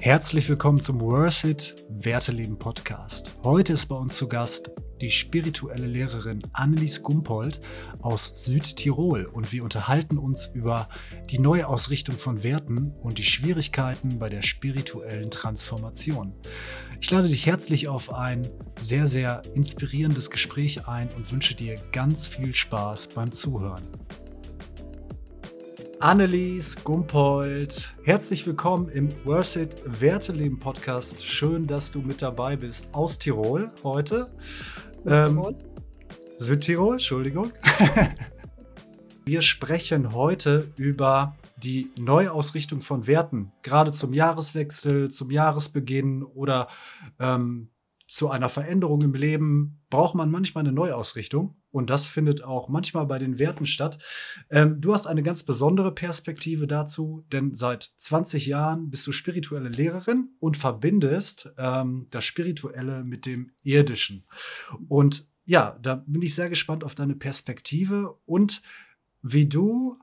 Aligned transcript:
Herzlich 0.00 0.48
willkommen 0.48 0.80
zum 0.80 1.00
Worth 1.00 1.42
It 1.42 1.74
Werteleben 1.88 2.56
Podcast. 2.56 3.34
Heute 3.42 3.72
ist 3.72 3.86
bei 3.86 3.96
uns 3.96 4.16
zu 4.16 4.28
Gast 4.28 4.70
die 5.00 5.10
spirituelle 5.10 5.88
Lehrerin 5.88 6.40
Annelies 6.52 7.02
Gumpold 7.02 7.60
aus 8.00 8.44
Südtirol 8.44 9.24
und 9.24 9.50
wir 9.50 9.64
unterhalten 9.64 10.16
uns 10.16 10.46
über 10.54 10.88
die 11.30 11.40
Neuausrichtung 11.40 12.16
von 12.16 12.44
Werten 12.44 12.92
und 13.02 13.18
die 13.18 13.24
Schwierigkeiten 13.24 14.20
bei 14.20 14.28
der 14.28 14.42
spirituellen 14.42 15.32
Transformation. 15.32 16.32
Ich 17.00 17.10
lade 17.10 17.28
dich 17.28 17.46
herzlich 17.46 17.88
auf 17.88 18.14
ein 18.14 18.48
sehr, 18.78 19.08
sehr 19.08 19.42
inspirierendes 19.54 20.30
Gespräch 20.30 20.86
ein 20.86 21.08
und 21.16 21.30
wünsche 21.32 21.56
dir 21.56 21.74
ganz 21.90 22.28
viel 22.28 22.54
Spaß 22.54 23.08
beim 23.08 23.32
Zuhören. 23.32 23.82
Annelies 26.00 26.76
Gumpold, 26.84 27.92
herzlich 28.04 28.46
willkommen 28.46 28.88
im 28.88 29.08
Worth 29.24 29.56
It 29.56 29.82
Werteleben 30.00 30.60
Podcast. 30.60 31.26
Schön, 31.26 31.66
dass 31.66 31.90
du 31.90 32.00
mit 32.02 32.22
dabei 32.22 32.54
bist 32.54 32.94
aus 32.94 33.18
Tirol 33.18 33.72
heute. 33.82 34.32
Südtirol. 35.04 35.50
Ähm, 35.50 35.56
Südtirol, 36.38 36.92
Entschuldigung. 36.92 37.50
Wir 39.24 39.42
sprechen 39.42 40.12
heute 40.12 40.72
über 40.76 41.36
die 41.56 41.90
Neuausrichtung 41.98 42.80
von 42.80 43.08
Werten, 43.08 43.50
gerade 43.62 43.90
zum 43.90 44.14
Jahreswechsel, 44.14 45.10
zum 45.10 45.32
Jahresbeginn 45.32 46.22
oder 46.22 46.68
ähm, 47.18 47.70
zu 48.06 48.30
einer 48.30 48.48
Veränderung 48.48 49.02
im 49.02 49.14
Leben 49.14 49.80
braucht 49.90 50.14
man 50.14 50.30
manchmal 50.30 50.62
eine 50.62 50.72
Neuausrichtung. 50.72 51.56
Und 51.70 51.90
das 51.90 52.06
findet 52.06 52.42
auch 52.42 52.68
manchmal 52.68 53.06
bei 53.06 53.18
den 53.18 53.38
Werten 53.38 53.66
statt. 53.66 53.98
Ähm, 54.50 54.80
du 54.80 54.94
hast 54.94 55.06
eine 55.06 55.22
ganz 55.22 55.42
besondere 55.42 55.92
Perspektive 55.92 56.66
dazu, 56.66 57.24
denn 57.32 57.54
seit 57.54 57.92
20 57.96 58.46
Jahren 58.46 58.90
bist 58.90 59.06
du 59.06 59.12
spirituelle 59.12 59.68
Lehrerin 59.68 60.30
und 60.40 60.56
verbindest 60.56 61.50
ähm, 61.58 62.06
das 62.10 62.24
Spirituelle 62.24 63.04
mit 63.04 63.26
dem 63.26 63.50
Irdischen. 63.62 64.24
Und 64.88 65.28
ja, 65.44 65.78
da 65.82 65.96
bin 66.06 66.22
ich 66.22 66.34
sehr 66.34 66.48
gespannt 66.48 66.84
auf 66.84 66.94
deine 66.94 67.14
Perspektive 67.14 68.18
und 68.26 68.62
wie 69.22 69.46
du 69.46 69.98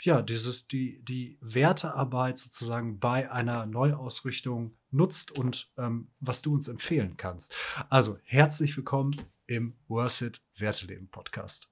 ja, 0.00 0.20
dieses, 0.22 0.68
die, 0.68 1.02
die 1.02 1.38
Wertearbeit 1.40 2.38
sozusagen 2.38 2.98
bei 2.98 3.30
einer 3.30 3.64
Neuausrichtung 3.64 4.76
nutzt 4.90 5.32
und 5.32 5.70
ähm, 5.78 6.08
was 6.20 6.42
du 6.42 6.52
uns 6.52 6.68
empfehlen 6.68 7.16
kannst. 7.16 7.54
Also 7.88 8.18
herzlich 8.24 8.76
willkommen 8.76 9.16
im 9.46 9.74
Worth 9.88 10.22
It 10.22 10.40
Werteleben 10.56 11.08
Podcast. 11.08 11.68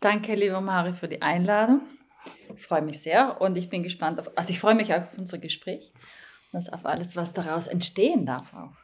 Danke, 0.00 0.34
lieber 0.34 0.60
Mari, 0.60 0.92
für 0.92 1.08
die 1.08 1.22
Einladung. 1.22 1.82
Ich 2.54 2.62
freue 2.62 2.82
mich 2.82 3.00
sehr 3.00 3.40
und 3.40 3.56
ich 3.56 3.68
bin 3.68 3.82
gespannt 3.82 4.20
auf, 4.20 4.30
also 4.36 4.50
ich 4.50 4.60
freue 4.60 4.74
mich 4.74 4.92
auch 4.94 5.02
auf 5.02 5.18
unser 5.18 5.38
Gespräch 5.38 5.92
und 6.52 6.72
auf 6.72 6.86
alles, 6.86 7.16
was 7.16 7.32
daraus 7.32 7.66
entstehen 7.66 8.26
darf 8.26 8.52
auch. 8.54 8.76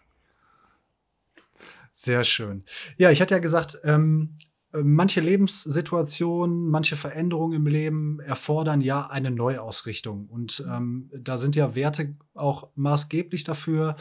Sehr 1.93 2.25
schön. 2.25 2.65
Ja, 2.97 3.11
ich 3.11 3.21
hatte 3.21 3.34
ja 3.34 3.41
gesagt, 3.41 3.79
ähm, 3.84 4.37
manche 4.73 5.21
Lebenssituationen, 5.21 6.69
manche 6.69 6.97
Veränderungen 6.97 7.55
im 7.55 7.67
Leben 7.67 8.19
erfordern 8.21 8.81
ja 8.81 9.06
eine 9.06 9.31
Neuausrichtung. 9.31 10.27
Und 10.28 10.65
ähm, 10.69 11.11
da 11.17 11.39
sind 11.39 11.55
ja 11.55 11.77
Werte 11.77 12.17
auch 12.34 12.71
maßgeblich 12.75 13.45
dafür. 13.45 13.97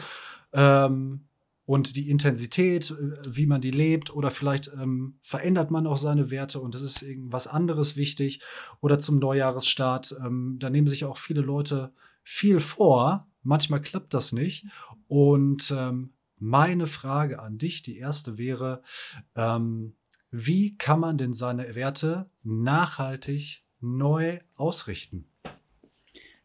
Ähm, 0.52 1.28
und 1.66 1.96
die 1.96 2.10
Intensität, 2.10 2.90
äh, 2.90 3.18
wie 3.26 3.46
man 3.46 3.60
die 3.60 3.70
lebt, 3.70 4.14
oder 4.14 4.30
vielleicht 4.30 4.72
ähm, 4.74 5.16
verändert 5.20 5.70
man 5.70 5.86
auch 5.86 5.96
seine 5.96 6.30
Werte 6.30 6.60
und 6.60 6.74
es 6.74 6.82
ist 6.82 7.02
irgendwas 7.02 7.46
anderes 7.46 7.96
wichtig. 7.96 8.40
Oder 8.80 8.98
zum 8.98 9.18
Neujahresstart, 9.18 10.16
ähm, 10.24 10.56
da 10.58 10.70
nehmen 10.70 10.86
sich 10.86 11.04
auch 11.04 11.18
viele 11.18 11.40
Leute 11.40 11.92
viel 12.22 12.60
vor. 12.60 13.26
Manchmal 13.42 13.80
klappt 13.80 14.14
das 14.14 14.32
nicht. 14.32 14.66
Und 15.08 15.72
ähm, 15.76 16.12
meine 16.38 16.86
Frage 16.86 17.40
an 17.40 17.58
dich, 17.58 17.82
die 17.82 17.98
erste 17.98 18.38
wäre, 18.38 18.82
ähm, 19.34 19.94
wie 20.30 20.76
kann 20.76 21.00
man 21.00 21.16
denn 21.16 21.32
seine 21.32 21.74
Werte 21.74 22.28
nachhaltig 22.42 23.62
neu 23.80 24.40
ausrichten? 24.56 25.26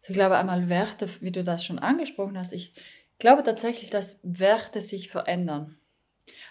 ich 0.09 0.15
glaube 0.15 0.37
einmal 0.37 0.69
Werte, 0.69 1.07
wie 1.21 1.31
du 1.31 1.43
das 1.43 1.63
schon 1.63 1.77
angesprochen 1.77 2.37
hast. 2.37 2.53
Ich 2.53 2.73
glaube 3.19 3.43
tatsächlich, 3.43 3.89
dass 3.89 4.19
Werte 4.23 4.81
sich 4.81 5.09
verändern. 5.09 5.77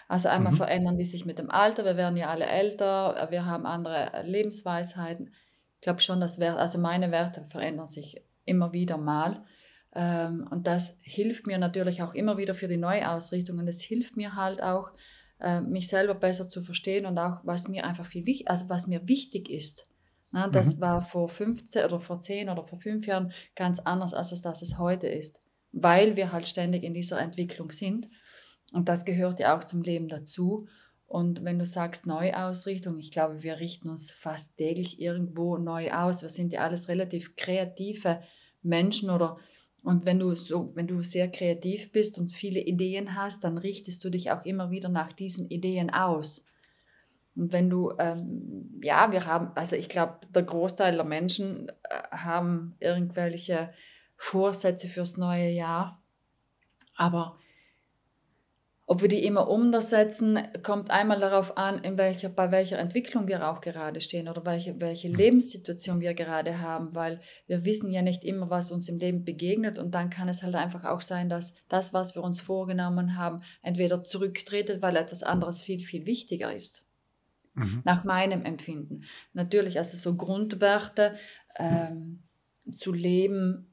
Also 0.07 0.29
einmal 0.29 0.53
mhm. 0.53 0.57
verändern 0.57 0.97
die 0.97 1.05
sich 1.05 1.25
mit 1.25 1.39
dem 1.39 1.51
Alter. 1.51 1.85
Wir 1.85 1.97
werden 1.97 2.17
ja 2.17 2.29
alle 2.29 2.45
älter. 2.45 3.27
Wir 3.29 3.45
haben 3.45 3.65
andere 3.65 4.23
Lebensweisheiten. 4.23 5.33
Ich 5.75 5.81
glaube 5.81 6.01
schon, 6.01 6.19
dass 6.19 6.39
Werte, 6.39 6.59
also 6.59 6.79
meine 6.79 7.11
Werte 7.11 7.45
verändern 7.49 7.87
sich 7.87 8.21
immer 8.45 8.73
wieder 8.73 8.97
mal. 8.97 9.45
Ähm, 9.93 10.47
und 10.49 10.67
das 10.67 10.97
hilft 11.01 11.47
mir 11.47 11.57
natürlich 11.57 12.01
auch 12.01 12.13
immer 12.13 12.37
wieder 12.37 12.53
für 12.53 12.67
die 12.67 12.77
Neuausrichtung. 12.77 13.59
Und 13.59 13.67
es 13.67 13.81
hilft 13.81 14.17
mir 14.17 14.35
halt 14.35 14.61
auch, 14.61 14.91
äh, 15.39 15.61
mich 15.61 15.87
selber 15.87 16.15
besser 16.15 16.49
zu 16.49 16.61
verstehen 16.61 17.05
und 17.05 17.17
auch, 17.17 17.39
was 17.43 17.67
mir 17.67 17.85
einfach 17.85 18.05
viel 18.05 18.25
wichtig, 18.25 18.49
also 18.49 18.69
was 18.69 18.87
mir 18.87 19.07
wichtig 19.07 19.49
ist. 19.49 19.87
Das 20.51 20.75
mhm. 20.75 20.81
war 20.81 21.01
vor 21.01 21.27
15 21.27 21.85
oder 21.85 21.99
vor 21.99 22.19
10 22.19 22.49
oder 22.49 22.63
vor 22.63 22.79
5 22.79 23.07
Jahren 23.07 23.31
ganz 23.55 23.79
anders, 23.79 24.13
als 24.13 24.31
es 24.31 24.41
das 24.41 24.61
es 24.61 24.77
heute 24.77 25.07
ist, 25.07 25.39
weil 25.71 26.15
wir 26.15 26.31
halt 26.31 26.47
ständig 26.47 26.83
in 26.83 26.93
dieser 26.93 27.19
Entwicklung 27.19 27.71
sind. 27.71 28.07
Und 28.73 28.89
das 28.89 29.05
gehört 29.05 29.39
ja 29.39 29.57
auch 29.57 29.63
zum 29.63 29.81
Leben 29.81 30.07
dazu. 30.07 30.67
Und 31.05 31.43
wenn 31.43 31.57
du 31.57 31.65
sagst 31.65 32.05
Neuausrichtung, 32.05 32.99
ich 32.99 33.11
glaube, 33.11 33.41
wir 33.41 33.59
richten 33.59 33.89
uns 33.89 34.11
fast 34.11 34.57
täglich 34.57 35.01
irgendwo 35.01 35.57
neu 35.57 35.91
aus. 35.91 36.21
Wir 36.21 36.29
sind 36.29 36.53
ja 36.53 36.61
alles 36.61 36.87
relativ 36.87 37.35
kreative 37.35 38.21
Menschen 38.61 39.09
oder 39.09 39.37
und 39.81 40.05
wenn 40.05 40.19
du 40.19 40.35
so, 40.35 40.75
wenn 40.75 40.87
du 40.87 41.01
sehr 41.01 41.29
kreativ 41.29 41.91
bist 41.91 42.19
und 42.19 42.31
viele 42.31 42.59
Ideen 42.59 43.15
hast, 43.15 43.43
dann 43.43 43.57
richtest 43.57 44.03
du 44.03 44.09
dich 44.09 44.31
auch 44.31 44.43
immer 44.43 44.71
wieder 44.71 44.89
nach 44.89 45.13
diesen 45.13 45.47
Ideen 45.49 45.89
aus. 45.89 46.45
Und 47.35 47.53
wenn 47.53 47.69
du, 47.69 47.93
ähm, 47.97 48.79
ja, 48.83 49.11
wir 49.11 49.25
haben, 49.25 49.51
also 49.55 49.75
ich 49.75 49.87
glaube, 49.87 50.19
der 50.29 50.43
Großteil 50.43 50.95
der 50.95 51.05
Menschen 51.05 51.69
äh, 51.69 52.01
haben 52.11 52.75
irgendwelche 52.79 53.71
Vorsätze 54.21 54.89
fürs 54.89 55.15
neue 55.15 55.49
Jahr. 55.49 56.03
Aber 56.93 57.37
ob 58.85 59.01
wir 59.01 59.07
die 59.07 59.23
immer 59.23 59.47
umsetzen, 59.47 60.39
kommt 60.61 60.91
einmal 60.91 61.21
darauf 61.21 61.57
an, 61.57 61.81
in 61.83 61.97
welcher, 61.97 62.27
bei 62.27 62.51
welcher 62.51 62.79
Entwicklung 62.79 63.29
wir 63.29 63.47
auch 63.47 63.61
gerade 63.61 64.01
stehen 64.01 64.27
oder 64.27 64.45
welche, 64.45 64.81
welche 64.81 65.07
mhm. 65.07 65.15
Lebenssituation 65.15 66.01
wir 66.01 66.13
gerade 66.13 66.59
haben, 66.59 66.93
weil 66.93 67.21
wir 67.47 67.63
wissen 67.63 67.91
ja 67.91 68.01
nicht 68.01 68.25
immer, 68.25 68.49
was 68.49 68.71
uns 68.71 68.89
im 68.89 68.97
Leben 68.97 69.23
begegnet 69.23 69.79
und 69.79 69.95
dann 69.95 70.09
kann 70.09 70.27
es 70.27 70.43
halt 70.43 70.55
einfach 70.55 70.83
auch 70.83 71.01
sein, 71.01 71.29
dass 71.29 71.53
das, 71.69 71.93
was 71.93 72.15
wir 72.15 72.23
uns 72.23 72.41
vorgenommen 72.41 73.15
haben, 73.15 73.41
entweder 73.61 74.03
zurücktretet, 74.03 74.81
weil 74.81 74.97
etwas 74.97 75.23
anderes 75.23 75.61
viel, 75.61 75.79
viel 75.79 76.05
wichtiger 76.05 76.53
ist. 76.53 76.83
Mhm. 77.53 77.83
Nach 77.85 78.03
meinem 78.03 78.43
Empfinden. 78.43 79.03
Natürlich, 79.31 79.77
also 79.77 79.95
so 79.95 80.17
Grundwerte 80.17 81.15
ähm, 81.55 82.23
zu 82.69 82.91
leben, 82.91 83.68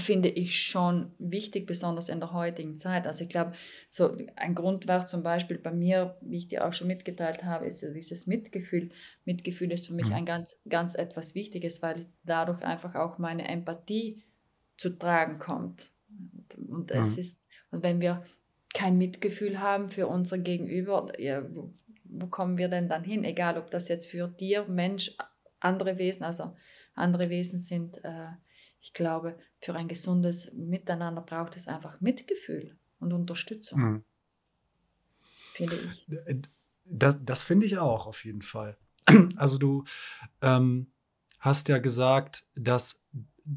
finde 0.00 0.28
ich 0.28 0.60
schon 0.60 1.12
wichtig, 1.18 1.66
besonders 1.66 2.08
in 2.08 2.20
der 2.20 2.32
heutigen 2.32 2.76
Zeit. 2.76 3.06
Also 3.06 3.24
ich 3.24 3.30
glaube, 3.30 3.52
so 3.88 4.16
ein 4.36 4.54
Grundwert 4.54 5.08
zum 5.08 5.22
Beispiel 5.22 5.58
bei 5.58 5.72
mir, 5.72 6.16
wie 6.20 6.36
ich 6.36 6.48
dir 6.48 6.66
auch 6.66 6.72
schon 6.72 6.88
mitgeteilt 6.88 7.44
habe, 7.44 7.66
ist 7.66 7.82
ja 7.82 7.90
dieses 7.90 8.26
Mitgefühl. 8.26 8.90
Mitgefühl 9.24 9.72
ist 9.72 9.86
für 9.86 9.94
mich 9.94 10.08
mhm. 10.08 10.14
ein 10.14 10.24
ganz, 10.24 10.56
ganz 10.68 10.94
etwas 10.94 11.34
Wichtiges, 11.34 11.82
weil 11.82 12.06
dadurch 12.24 12.62
einfach 12.64 12.94
auch 12.94 13.18
meine 13.18 13.48
Empathie 13.48 14.22
zu 14.76 14.90
tragen 14.90 15.38
kommt. 15.38 15.90
Und, 16.08 16.70
und 16.70 16.90
es 16.90 17.14
mhm. 17.14 17.20
ist, 17.20 17.40
und 17.70 17.82
wenn 17.82 18.00
wir 18.00 18.24
kein 18.74 18.98
Mitgefühl 18.98 19.60
haben 19.60 19.88
für 19.88 20.06
unser 20.06 20.38
Gegenüber, 20.38 21.12
ja, 21.18 21.42
wo, 21.54 21.72
wo 22.04 22.26
kommen 22.26 22.58
wir 22.58 22.68
denn 22.68 22.88
dann 22.88 23.04
hin? 23.04 23.24
Egal, 23.24 23.58
ob 23.58 23.70
das 23.70 23.88
jetzt 23.88 24.08
für 24.08 24.28
dir, 24.28 24.66
Mensch, 24.68 25.16
andere 25.60 25.98
Wesen, 25.98 26.24
also 26.24 26.54
andere 26.94 27.30
Wesen 27.30 27.58
sind, 27.58 28.04
äh, 28.04 28.28
ich 28.80 28.92
glaube, 28.92 29.38
für 29.60 29.74
ein 29.74 29.88
gesundes 29.88 30.52
Miteinander 30.52 31.22
braucht 31.22 31.56
es 31.56 31.66
einfach 31.66 32.00
Mitgefühl 32.00 32.76
und 33.00 33.12
Unterstützung. 33.12 33.80
Mhm. 33.80 34.04
Finde 35.54 35.76
ich. 35.76 36.06
Das, 36.84 37.16
das 37.20 37.42
finde 37.42 37.66
ich 37.66 37.78
auch 37.78 38.06
auf 38.06 38.24
jeden 38.24 38.42
Fall. 38.42 38.76
Also 39.36 39.58
du 39.58 39.84
ähm, 40.42 40.92
hast 41.40 41.68
ja 41.68 41.78
gesagt, 41.78 42.46
dass 42.54 43.04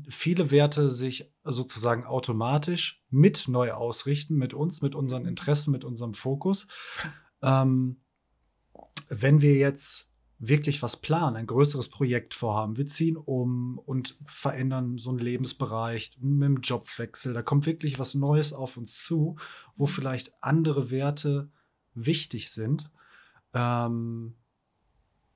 viele 0.09 0.51
Werte 0.51 0.89
sich 0.89 1.31
sozusagen 1.43 2.05
automatisch 2.05 3.03
mit 3.09 3.47
neu 3.47 3.73
ausrichten, 3.73 4.35
mit 4.35 4.53
uns, 4.53 4.81
mit 4.81 4.95
unseren 4.95 5.25
Interessen, 5.25 5.71
mit 5.71 5.83
unserem 5.83 6.13
Fokus. 6.13 6.67
Ähm, 7.41 8.01
wenn 9.09 9.41
wir 9.41 9.55
jetzt 9.55 10.10
wirklich 10.43 10.81
was 10.81 10.97
planen, 10.97 11.35
ein 11.35 11.45
größeres 11.45 11.89
Projekt 11.89 12.33
vorhaben. 12.33 12.75
Wir 12.75 12.87
ziehen 12.87 13.15
um 13.15 13.77
und 13.77 14.17
verändern 14.25 14.97
so 14.97 15.11
einen 15.11 15.19
Lebensbereich 15.19 16.17
mit 16.19 16.47
dem 16.47 16.61
Jobwechsel. 16.61 17.33
Da 17.33 17.43
kommt 17.43 17.67
wirklich 17.67 17.99
was 17.99 18.15
Neues 18.15 18.51
auf 18.51 18.75
uns 18.75 19.03
zu, 19.03 19.35
wo 19.75 19.85
vielleicht 19.85 20.43
andere 20.43 20.89
Werte 20.89 21.51
wichtig 21.93 22.49
sind. 22.49 22.89
Ähm, 23.53 24.33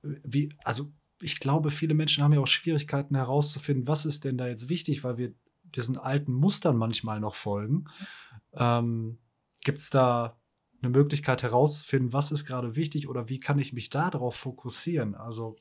wie, 0.02 0.50
also 0.64 0.92
ich 1.22 1.40
glaube, 1.40 1.70
viele 1.70 1.94
Menschen 1.94 2.24
haben 2.24 2.34
ja 2.34 2.40
auch 2.40 2.48
Schwierigkeiten 2.48 3.16
herauszufinden, 3.16 3.88
was 3.88 4.08
ist 4.08 4.24
denn 4.24 4.40
da 4.40 4.48
jetzt 4.48 4.70
wichtig, 4.70 5.04
weil 5.04 5.18
wir 5.18 5.34
diesen 5.64 5.98
alten 6.00 6.34
Mustern 6.34 6.78
manchmal 6.78 7.20
noch 7.20 7.36
folgen. 7.36 7.86
Ähm, 8.54 9.20
Gibt 9.64 9.80
es 9.80 9.92
da 9.92 10.40
eine 10.86 10.98
Möglichkeit 10.98 11.44
herauszufinden, 11.44 12.14
was 12.14 12.32
ist 12.32 12.46
gerade 12.46 12.76
wichtig 12.76 13.08
oder 13.08 13.30
wie 13.30 13.40
kann 13.40 13.60
ich 13.60 13.74
mich 13.74 13.90
darauf 13.90 14.36
fokussieren? 14.36 15.16
Also, 15.16 15.56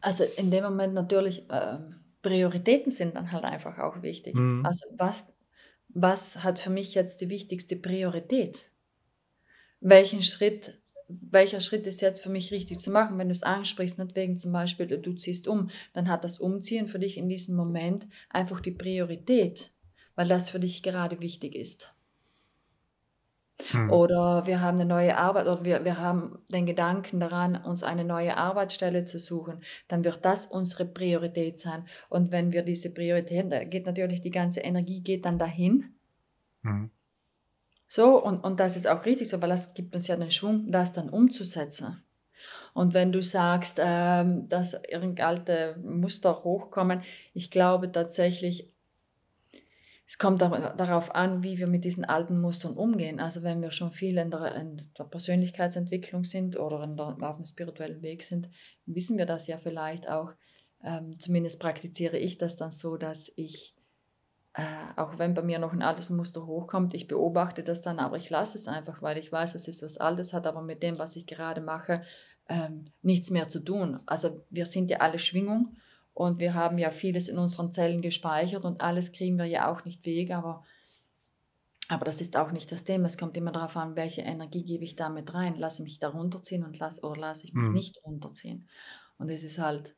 also 0.00 0.24
in 0.36 0.50
dem 0.50 0.64
Moment 0.64 0.94
natürlich, 0.94 1.48
äh, 1.50 1.78
Prioritäten 2.22 2.92
sind 2.92 3.16
dann 3.16 3.32
halt 3.32 3.44
einfach 3.44 3.78
auch 3.78 4.02
wichtig. 4.02 4.34
Mhm. 4.34 4.64
Also 4.64 4.86
was, 4.96 5.26
was 5.88 6.44
hat 6.44 6.58
für 6.58 6.70
mich 6.70 6.94
jetzt 6.94 7.20
die 7.20 7.30
wichtigste 7.30 7.76
Priorität? 7.76 8.70
Welchen 9.80 10.22
Schritt, 10.22 10.80
welcher 11.08 11.60
Schritt 11.60 11.86
ist 11.86 12.00
jetzt 12.00 12.22
für 12.22 12.30
mich 12.30 12.52
richtig 12.52 12.80
zu 12.80 12.90
machen? 12.90 13.18
Wenn 13.18 13.28
du 13.28 13.32
es 13.32 13.42
ansprichst, 13.42 13.98
nicht 13.98 14.14
wegen 14.14 14.36
zum 14.36 14.52
Beispiel, 14.52 14.86
du 14.86 15.12
ziehst 15.14 15.48
um, 15.48 15.70
dann 15.92 16.08
hat 16.08 16.22
das 16.22 16.38
Umziehen 16.38 16.86
für 16.86 17.00
dich 17.00 17.18
in 17.18 17.28
diesem 17.28 17.56
Moment 17.56 18.06
einfach 18.30 18.60
die 18.60 18.70
Priorität, 18.70 19.72
weil 20.14 20.28
das 20.28 20.48
für 20.48 20.60
dich 20.60 20.82
gerade 20.82 21.20
wichtig 21.20 21.56
ist. 21.56 21.92
Hm. 23.70 23.90
Oder 23.90 24.46
wir 24.46 24.60
haben 24.60 24.78
eine 24.78 24.86
neue 24.86 25.16
Arbeit 25.16 25.46
oder 25.46 25.64
wir, 25.64 25.84
wir 25.84 25.98
haben 25.98 26.38
den 26.52 26.66
Gedanken 26.66 27.20
daran, 27.20 27.56
uns 27.56 27.82
eine 27.82 28.04
neue 28.04 28.36
Arbeitsstelle 28.36 29.04
zu 29.04 29.18
suchen, 29.18 29.62
dann 29.88 30.04
wird 30.04 30.24
das 30.24 30.46
unsere 30.46 30.84
Priorität 30.84 31.58
sein. 31.58 31.86
Und 32.08 32.32
wenn 32.32 32.52
wir 32.52 32.62
diese 32.62 32.92
Priorität, 32.92 33.50
da 33.52 33.64
geht 33.64 33.86
natürlich 33.86 34.20
die 34.20 34.30
ganze 34.30 34.60
Energie 34.60 35.02
geht 35.02 35.24
dann 35.24 35.38
dahin. 35.38 35.94
Hm. 36.62 36.90
So, 37.86 38.22
und, 38.22 38.42
und 38.42 38.58
das 38.58 38.76
ist 38.76 38.88
auch 38.88 39.04
richtig 39.04 39.28
so, 39.28 39.42
weil 39.42 39.50
das 39.50 39.74
gibt 39.74 39.94
uns 39.94 40.06
ja 40.08 40.16
den 40.16 40.30
Schwung, 40.30 40.70
das 40.70 40.92
dann 40.92 41.10
umzusetzen. 41.10 42.02
Und 42.74 42.94
wenn 42.94 43.12
du 43.12 43.22
sagst, 43.22 43.78
ähm, 43.82 44.48
dass 44.48 44.74
irgendeine 44.88 45.76
Muster 45.82 46.42
hochkommen, 46.42 47.02
ich 47.34 47.50
glaube 47.50 47.92
tatsächlich, 47.92 48.71
es 50.12 50.18
kommt 50.18 50.42
darauf 50.42 51.14
an, 51.14 51.42
wie 51.42 51.56
wir 51.56 51.66
mit 51.66 51.86
diesen 51.86 52.04
alten 52.04 52.38
Mustern 52.38 52.76
umgehen. 52.76 53.18
Also 53.18 53.42
wenn 53.42 53.62
wir 53.62 53.70
schon 53.70 53.92
viel 53.92 54.18
in 54.18 54.30
der, 54.30 54.54
in 54.56 54.76
der 54.98 55.04
Persönlichkeitsentwicklung 55.04 56.22
sind 56.22 56.58
oder 56.58 56.86
der, 56.86 57.16
auf 57.30 57.36
dem 57.36 57.46
spirituellen 57.46 58.02
Weg 58.02 58.22
sind, 58.22 58.50
wissen 58.84 59.16
wir 59.16 59.24
das 59.24 59.46
ja 59.46 59.56
vielleicht 59.56 60.10
auch. 60.10 60.32
Ähm, 60.84 61.18
zumindest 61.18 61.60
praktiziere 61.60 62.18
ich 62.18 62.36
das 62.36 62.56
dann 62.56 62.72
so, 62.72 62.98
dass 62.98 63.32
ich, 63.36 63.74
äh, 64.52 64.62
auch 64.96 65.18
wenn 65.18 65.32
bei 65.32 65.40
mir 65.40 65.58
noch 65.58 65.72
ein 65.72 65.80
altes 65.80 66.10
Muster 66.10 66.44
hochkommt, 66.44 66.92
ich 66.92 67.08
beobachte 67.08 67.62
das 67.62 67.80
dann, 67.80 67.98
aber 67.98 68.18
ich 68.18 68.28
lasse 68.28 68.58
es 68.58 68.68
einfach, 68.68 69.00
weil 69.00 69.16
ich 69.16 69.32
weiß, 69.32 69.54
es 69.54 69.66
ist 69.66 69.80
was 69.80 69.96
Altes, 69.96 70.34
hat 70.34 70.46
aber 70.46 70.60
mit 70.60 70.82
dem, 70.82 70.98
was 70.98 71.16
ich 71.16 71.24
gerade 71.26 71.62
mache, 71.62 72.02
ähm, 72.50 72.84
nichts 73.00 73.30
mehr 73.30 73.48
zu 73.48 73.60
tun. 73.60 74.00
Also 74.04 74.44
wir 74.50 74.66
sind 74.66 74.90
ja 74.90 74.98
alle 74.98 75.18
Schwingung 75.18 75.74
und 76.14 76.40
wir 76.40 76.54
haben 76.54 76.78
ja 76.78 76.90
vieles 76.90 77.28
in 77.28 77.38
unseren 77.38 77.72
Zellen 77.72 78.02
gespeichert 78.02 78.64
und 78.64 78.80
alles 78.82 79.12
kriegen 79.12 79.38
wir 79.38 79.46
ja 79.46 79.70
auch 79.70 79.84
nicht 79.84 80.04
weg, 80.04 80.30
aber, 80.30 80.62
aber 81.88 82.04
das 82.04 82.20
ist 82.20 82.36
auch 82.36 82.52
nicht 82.52 82.70
das 82.70 82.84
Thema. 82.84 83.06
Es 83.06 83.16
kommt 83.16 83.36
immer 83.36 83.52
darauf 83.52 83.76
an, 83.76 83.96
welche 83.96 84.22
Energie 84.22 84.64
gebe 84.64 84.84
ich 84.84 84.94
damit 84.94 85.32
rein. 85.32 85.56
Lasse 85.56 85.82
ich 85.82 85.84
mich 85.84 85.98
da 85.98 86.08
runterziehen 86.08 86.64
und 86.64 86.78
lass, 86.78 87.02
oder 87.02 87.20
lasse 87.20 87.44
ich 87.44 87.54
mich 87.54 87.66
mhm. 87.66 87.72
nicht 87.72 87.98
runterziehen. 88.04 88.68
Und 89.16 89.30
es 89.30 89.42
ist 89.42 89.58
halt, 89.58 89.96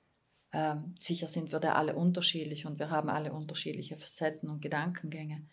äh, 0.50 0.76
sicher 0.99 1.26
sind 1.26 1.50
wir 1.50 1.58
da 1.58 1.72
alle 1.72 1.96
unterschiedlich 1.96 2.64
und 2.64 2.78
wir 2.78 2.90
haben 2.90 3.08
alle 3.08 3.32
unterschiedliche 3.32 3.96
Facetten 3.96 4.49
und 4.49 4.62
Gedankengänge. 4.62 5.46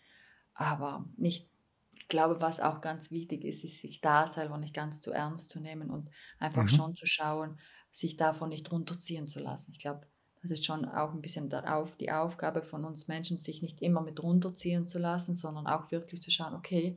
Aber 0.54 1.06
nicht, 1.16 1.48
ich 1.90 2.06
glaube, 2.06 2.40
was 2.40 2.60
auch 2.60 2.80
ganz 2.80 3.10
wichtig 3.10 3.44
ist, 3.44 3.64
ist, 3.64 3.80
sich 3.80 4.00
da 4.00 4.28
selber 4.28 4.58
nicht 4.58 4.74
ganz 4.74 5.00
zu 5.00 5.10
ernst 5.10 5.50
zu 5.50 5.60
nehmen 5.60 5.90
und 5.90 6.08
einfach 6.38 6.62
mhm. 6.62 6.68
schon 6.68 6.94
zu 6.94 7.06
schauen, 7.06 7.58
sich 7.90 8.16
davon 8.16 8.50
nicht 8.50 8.70
runterziehen 8.70 9.26
zu 9.26 9.40
lassen. 9.40 9.72
Ich 9.72 9.78
glaube, 9.78 10.06
das 10.42 10.50
ist 10.50 10.64
schon 10.64 10.84
auch 10.84 11.12
ein 11.14 11.20
bisschen 11.20 11.48
darauf 11.48 11.96
die 11.96 12.10
Aufgabe 12.10 12.62
von 12.62 12.84
uns 12.84 13.06
Menschen, 13.06 13.38
sich 13.38 13.62
nicht 13.62 13.80
immer 13.80 14.02
mit 14.02 14.22
runterziehen 14.22 14.88
zu 14.88 14.98
lassen, 14.98 15.34
sondern 15.34 15.68
auch 15.68 15.90
wirklich 15.92 16.20
zu 16.20 16.30
schauen, 16.30 16.54
okay, 16.54 16.96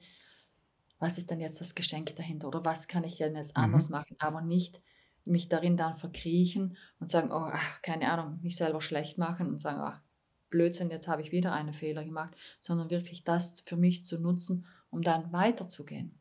was 0.99 1.17
ist 1.17 1.29
denn 1.29 1.39
jetzt 1.39 1.61
das 1.61 1.75
Geschenk 1.75 2.15
dahinter 2.15 2.47
oder 2.47 2.65
was 2.65 2.87
kann 2.87 3.03
ich 3.03 3.17
denn 3.17 3.35
jetzt 3.35 3.55
mhm. 3.55 3.65
anders 3.65 3.89
machen, 3.89 4.15
aber 4.19 4.41
nicht 4.41 4.81
mich 5.25 5.47
darin 5.47 5.77
dann 5.77 5.93
verkriechen 5.93 6.77
und 6.99 7.09
sagen, 7.11 7.31
oh, 7.31 7.49
ach, 7.51 7.81
keine 7.81 8.11
Ahnung, 8.11 8.39
mich 8.41 8.55
selber 8.55 8.81
schlecht 8.81 9.17
machen 9.17 9.47
und 9.47 9.59
sagen, 9.59 9.79
ach, 9.79 10.01
Blödsinn, 10.49 10.89
jetzt 10.89 11.07
habe 11.07 11.21
ich 11.21 11.31
wieder 11.31 11.53
einen 11.53 11.73
Fehler 11.73 12.03
gemacht, 12.03 12.35
sondern 12.61 12.89
wirklich 12.89 13.23
das 13.23 13.61
für 13.61 13.75
mich 13.75 14.05
zu 14.05 14.19
nutzen, 14.19 14.65
um 14.89 15.01
dann 15.01 15.31
weiterzugehen. 15.31 16.19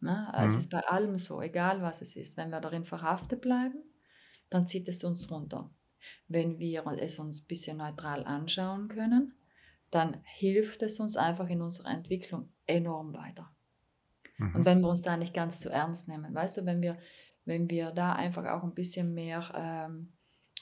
Ne? 0.00 0.32
Also 0.32 0.54
mhm. 0.54 0.58
Es 0.58 0.64
ist 0.64 0.70
bei 0.70 0.80
allem 0.80 1.16
so, 1.16 1.40
egal 1.40 1.82
was 1.82 2.00
es 2.02 2.16
ist. 2.16 2.36
Wenn 2.36 2.50
wir 2.50 2.60
darin 2.60 2.84
verhaftet 2.84 3.40
bleiben, 3.40 3.82
dann 4.48 4.66
zieht 4.66 4.88
es 4.88 5.04
uns 5.04 5.30
runter. 5.30 5.70
Wenn 6.28 6.58
wir 6.58 6.84
es 6.98 7.18
uns 7.18 7.42
ein 7.42 7.46
bisschen 7.46 7.78
neutral 7.78 8.24
anschauen 8.24 8.88
können, 8.88 9.34
dann 9.90 10.18
hilft 10.24 10.82
es 10.82 11.00
uns 11.00 11.16
einfach 11.16 11.48
in 11.48 11.62
unserer 11.62 11.90
Entwicklung 11.90 12.48
enorm 12.66 13.12
weiter. 13.12 13.50
Mhm. 14.38 14.54
Und 14.54 14.64
wenn 14.64 14.80
wir 14.80 14.88
uns 14.88 15.02
da 15.02 15.16
nicht 15.16 15.34
ganz 15.34 15.60
zu 15.60 15.70
ernst 15.70 16.08
nehmen, 16.08 16.34
weißt 16.34 16.58
du, 16.58 16.66
wenn 16.66 16.80
wir, 16.80 16.98
wenn 17.44 17.68
wir 17.70 17.90
da 17.90 18.12
einfach 18.12 18.46
auch 18.46 18.62
ein 18.62 18.74
bisschen 18.74 19.14
mehr 19.14 19.50
ähm, 19.54 20.12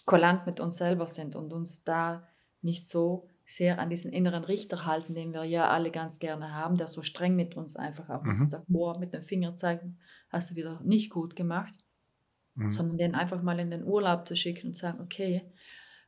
kulant 0.06 0.46
mit 0.46 0.61
uns 0.61 0.79
selber 0.79 1.06
sind 1.06 1.37
und 1.37 1.52
uns 1.52 1.85
da 1.85 2.26
nicht 2.62 2.88
so 2.88 3.29
sehr 3.44 3.79
an 3.79 3.88
diesen 3.88 4.12
inneren 4.12 4.44
Richter 4.44 4.85
halten, 4.85 5.14
den 5.14 5.32
wir 5.32 5.44
ja 5.44 5.70
alle 5.70 5.90
ganz 5.90 6.19
gerne 6.19 6.55
haben, 6.55 6.76
der 6.76 6.87
so 6.87 7.02
streng 7.02 7.35
mit 7.35 7.56
uns 7.56 7.76
einfach 7.76 8.08
auch 8.11 8.25
ist 8.26 8.37
mhm. 8.37 8.43
und 8.43 8.49
sagt, 8.49 8.64
boah, 8.69 8.99
mit 8.99 9.14
dem 9.14 9.25
Finger 9.25 9.55
zeigen, 9.55 9.99
hast 10.31 10.50
du 10.50 10.56
wieder 10.56 10.81
nicht 10.82 11.11
gut 11.11 11.35
gemacht, 11.37 11.75
mhm. 12.59 12.71
sondern 12.71 12.99
den 12.99 13.15
einfach 13.15 13.43
mal 13.43 13.59
in 13.59 13.71
den 13.71 13.85
Urlaub 13.85 14.27
zu 14.27 14.37
schicken 14.37 14.69
und 14.69 14.77
sagen, 14.77 15.01
okay, 15.01 15.51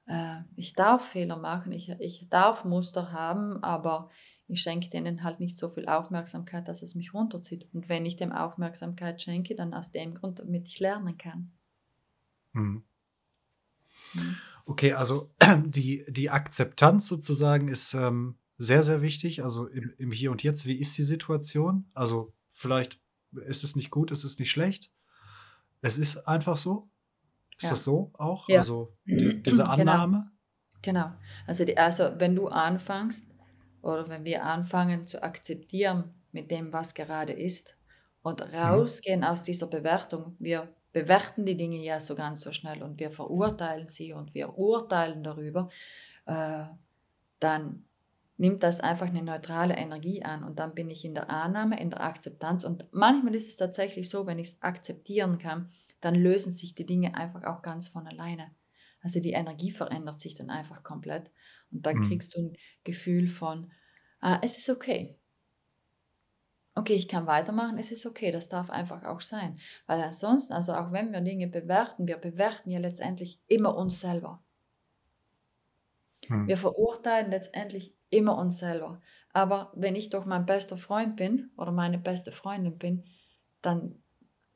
äh, 0.06 0.36
ich 0.56 0.74
darf 0.74 1.08
Fehler 1.10 1.36
machen, 1.36 1.72
ich, 1.72 1.90
ich 2.00 2.28
darf 2.28 2.64
Muster 2.64 3.12
haben, 3.12 3.62
aber 3.62 4.10
ich 4.48 4.62
schenke 4.62 4.90
denen 4.90 5.22
halt 5.22 5.38
nicht 5.38 5.56
so 5.56 5.70
viel 5.70 5.86
Aufmerksamkeit, 5.86 6.66
dass 6.66 6.82
es 6.82 6.96
mich 6.96 7.14
runterzieht. 7.14 7.68
Und 7.72 7.88
wenn 7.88 8.04
ich 8.04 8.16
dem 8.16 8.32
Aufmerksamkeit 8.32 9.22
schenke, 9.22 9.54
dann 9.54 9.74
aus 9.74 9.92
dem 9.92 10.14
Grund, 10.14 10.40
damit 10.40 10.66
ich 10.66 10.80
lernen 10.80 11.16
kann. 11.16 11.52
Mhm. 12.52 12.82
mhm. 14.14 14.36
Okay, 14.66 14.92
also 14.92 15.30
die, 15.64 16.04
die 16.08 16.30
Akzeptanz 16.30 17.08
sozusagen 17.08 17.68
ist 17.68 17.94
ähm, 17.94 18.36
sehr, 18.58 18.82
sehr 18.82 19.02
wichtig. 19.02 19.42
Also 19.42 19.66
im, 19.66 19.94
im 19.98 20.12
Hier 20.12 20.30
und 20.30 20.42
Jetzt, 20.42 20.66
wie 20.66 20.78
ist 20.78 20.96
die 20.98 21.02
Situation? 21.02 21.88
Also 21.94 22.32
vielleicht 22.48 23.00
ist 23.32 23.64
es 23.64 23.74
nicht 23.74 23.90
gut, 23.90 24.10
ist 24.10 24.24
es 24.24 24.38
nicht 24.38 24.50
schlecht. 24.50 24.92
Es 25.82 25.98
ist 25.98 26.16
einfach 26.28 26.56
so. 26.56 26.90
Ist 27.56 27.64
ja. 27.64 27.70
das 27.70 27.84
so 27.84 28.10
auch? 28.14 28.48
Ja. 28.48 28.58
Also 28.58 28.96
die, 29.04 29.42
diese 29.42 29.58
genau. 29.58 29.70
Annahme? 29.70 30.30
Genau. 30.82 31.04
genau. 31.04 31.16
Also, 31.46 31.64
die, 31.64 31.76
also 31.76 32.12
wenn 32.16 32.34
du 32.34 32.48
anfängst 32.48 33.34
oder 33.82 34.08
wenn 34.08 34.24
wir 34.24 34.44
anfangen 34.44 35.06
zu 35.06 35.22
akzeptieren 35.22 36.14
mit 36.32 36.50
dem, 36.50 36.72
was 36.72 36.94
gerade 36.94 37.32
ist 37.32 37.76
und 38.22 38.40
mhm. 38.40 38.54
rausgehen 38.54 39.20
mhm. 39.20 39.26
aus 39.26 39.42
dieser 39.42 39.66
Bewertung, 39.66 40.36
wir 40.38 40.74
bewerten 40.92 41.44
die 41.44 41.56
Dinge 41.56 41.78
ja 41.78 42.00
so 42.00 42.14
ganz 42.14 42.40
so 42.42 42.52
schnell 42.52 42.82
und 42.82 42.98
wir 42.98 43.10
verurteilen 43.10 43.88
sie 43.88 44.12
und 44.12 44.34
wir 44.34 44.58
urteilen 44.58 45.22
darüber, 45.22 45.68
äh, 46.26 46.64
dann 47.38 47.84
nimmt 48.40 48.62
das 48.62 48.80
einfach 48.80 49.08
eine 49.08 49.22
neutrale 49.22 49.76
Energie 49.76 50.22
an 50.22 50.44
und 50.44 50.58
dann 50.58 50.74
bin 50.74 50.88
ich 50.88 51.04
in 51.04 51.14
der 51.14 51.28
Annahme, 51.28 51.78
in 51.78 51.90
der 51.90 52.02
Akzeptanz 52.02 52.64
und 52.64 52.86
manchmal 52.90 53.34
ist 53.34 53.48
es 53.48 53.56
tatsächlich 53.56 54.08
so, 54.08 54.26
wenn 54.26 54.38
ich 54.38 54.48
es 54.48 54.62
akzeptieren 54.62 55.36
kann, 55.36 55.70
dann 56.00 56.14
lösen 56.14 56.50
sich 56.50 56.74
die 56.74 56.86
Dinge 56.86 57.14
einfach 57.14 57.44
auch 57.44 57.60
ganz 57.60 57.90
von 57.90 58.06
alleine. 58.06 58.50
Also 59.02 59.20
die 59.20 59.32
Energie 59.32 59.70
verändert 59.70 60.20
sich 60.20 60.34
dann 60.34 60.48
einfach 60.48 60.82
komplett 60.82 61.30
und 61.70 61.84
dann 61.84 61.98
mhm. 61.98 62.02
kriegst 62.02 62.34
du 62.34 62.40
ein 62.40 62.56
Gefühl 62.82 63.28
von, 63.28 63.70
ah, 64.20 64.38
es 64.42 64.56
ist 64.56 64.70
okay. 64.70 65.18
Okay, 66.74 66.94
ich 66.94 67.08
kann 67.08 67.26
weitermachen, 67.26 67.76
es 67.76 67.92
ist 67.92 68.06
okay, 68.06 68.30
das 68.30 68.48
darf 68.48 68.70
einfach 68.70 69.04
auch 69.04 69.20
sein. 69.20 69.58
Weil 69.86 70.00
ansonsten, 70.00 70.54
also 70.54 70.72
auch 70.72 70.92
wenn 70.92 71.12
wir 71.12 71.20
Dinge 71.20 71.46
bewerten, 71.46 72.08
wir 72.08 72.16
bewerten 72.16 72.70
ja 72.70 72.78
letztendlich 72.78 73.38
immer 73.48 73.76
uns 73.76 74.00
selber. 74.00 74.42
Mhm. 76.28 76.48
Wir 76.48 76.56
verurteilen 76.56 77.30
letztendlich 77.30 77.94
immer 78.10 78.36
uns 78.36 78.58
selber. 78.58 79.00
Aber 79.32 79.72
wenn 79.74 79.96
ich 79.96 80.10
doch 80.10 80.26
mein 80.26 80.46
bester 80.46 80.76
Freund 80.76 81.16
bin 81.16 81.50
oder 81.56 81.72
meine 81.72 81.98
beste 81.98 82.32
Freundin 82.32 82.78
bin, 82.78 83.04
dann 83.62 84.02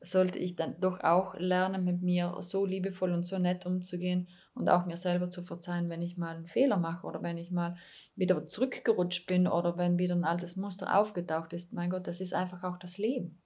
sollte 0.01 0.37
ich 0.39 0.55
dann 0.55 0.79
doch 0.79 1.01
auch 1.01 1.35
lernen, 1.35 1.83
mit 1.83 2.01
mir 2.01 2.35
so 2.39 2.65
liebevoll 2.65 3.11
und 3.11 3.23
so 3.23 3.39
nett 3.39 3.65
umzugehen 3.65 4.27
und 4.53 4.69
auch 4.69 4.85
mir 4.85 4.97
selber 4.97 5.31
zu 5.31 5.41
verzeihen, 5.41 5.89
wenn 5.89 6.01
ich 6.01 6.17
mal 6.17 6.35
einen 6.35 6.45
Fehler 6.45 6.77
mache 6.77 7.07
oder 7.07 7.23
wenn 7.23 7.37
ich 7.37 7.51
mal 7.51 7.75
wieder 8.15 8.45
zurückgerutscht 8.45 9.25
bin 9.27 9.47
oder 9.47 9.77
wenn 9.77 9.97
wieder 9.97 10.15
ein 10.15 10.23
altes 10.23 10.55
Muster 10.57 10.99
aufgetaucht 10.99 11.53
ist. 11.53 11.73
Mein 11.73 11.89
Gott, 11.89 12.07
das 12.07 12.21
ist 12.21 12.33
einfach 12.33 12.63
auch 12.63 12.77
das 12.77 12.97
Leben. 12.97 13.41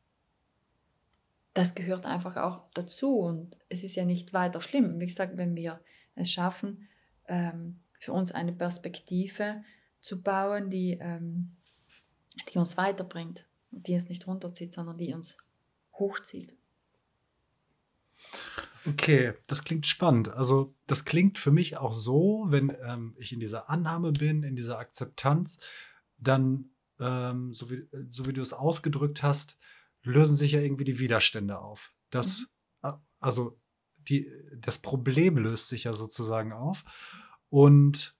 Das 1.54 1.75
gehört 1.75 2.06
einfach 2.06 2.38
auch 2.38 2.70
dazu 2.74 3.20
und 3.20 3.58
es 3.70 3.84
ist 3.84 3.96
ja 3.96 4.06
nicht 4.06 4.34
weiter 4.34 4.62
schlimm. 4.62 5.00
Wie 5.00 5.08
gesagt, 5.08 5.38
wenn 5.38 5.56
wir 5.56 5.80
es 6.16 6.32
schaffen, 6.32 6.88
ähm, 7.28 7.80
für 8.00 8.13
uns 8.13 8.32
eine 8.32 8.54
Perspektive 8.54 9.63
zu 10.00 10.22
bauen, 10.22 10.70
die, 10.70 10.98
ähm, 11.01 11.56
die 12.51 12.58
uns 12.58 12.77
weiterbringt, 12.77 13.48
die 13.72 13.94
uns 13.94 14.10
nicht 14.10 14.27
runterzieht, 14.27 14.72
sondern 14.72 14.98
die 14.98 15.13
uns 15.13 15.38
hochzieht. 15.94 16.56
Okay, 18.86 19.34
das 19.48 19.63
klingt 19.63 19.86
spannend. 19.86 20.29
Also 20.29 20.74
das 20.88 21.06
klingt 21.06 21.38
für 21.38 21.51
mich 21.51 21.77
auch 21.77 21.94
so, 21.94 22.46
wenn 22.48 22.75
ähm, 22.84 23.15
ich 23.18 23.34
in 23.34 23.39
dieser 23.39 23.70
Annahme 23.70 24.12
bin, 24.12 24.44
in 24.44 24.56
dieser 24.56 24.79
Akzeptanz, 24.79 25.60
dann, 26.18 26.72
ähm, 27.00 27.51
so, 27.51 27.70
wie, 27.70 27.88
so 28.08 28.25
wie 28.25 28.34
du 28.34 28.41
es 28.41 28.53
ausgedrückt 28.53 29.22
hast, 29.22 29.58
lösen 30.03 30.36
sich 30.36 30.53
ja 30.53 30.62
irgendwie 30.62 30.86
die 30.86 31.00
Widerstände 31.00 31.60
auf. 31.60 31.94
Das, 32.10 32.46
mhm. 32.82 32.94
also 33.20 33.60
die, 33.98 34.32
das 34.56 34.79
Problem 34.79 35.38
löst 35.38 35.68
sich 35.68 35.84
ja 35.84 35.94
sozusagen 35.94 36.53
auf. 36.53 36.86
Und 37.50 38.15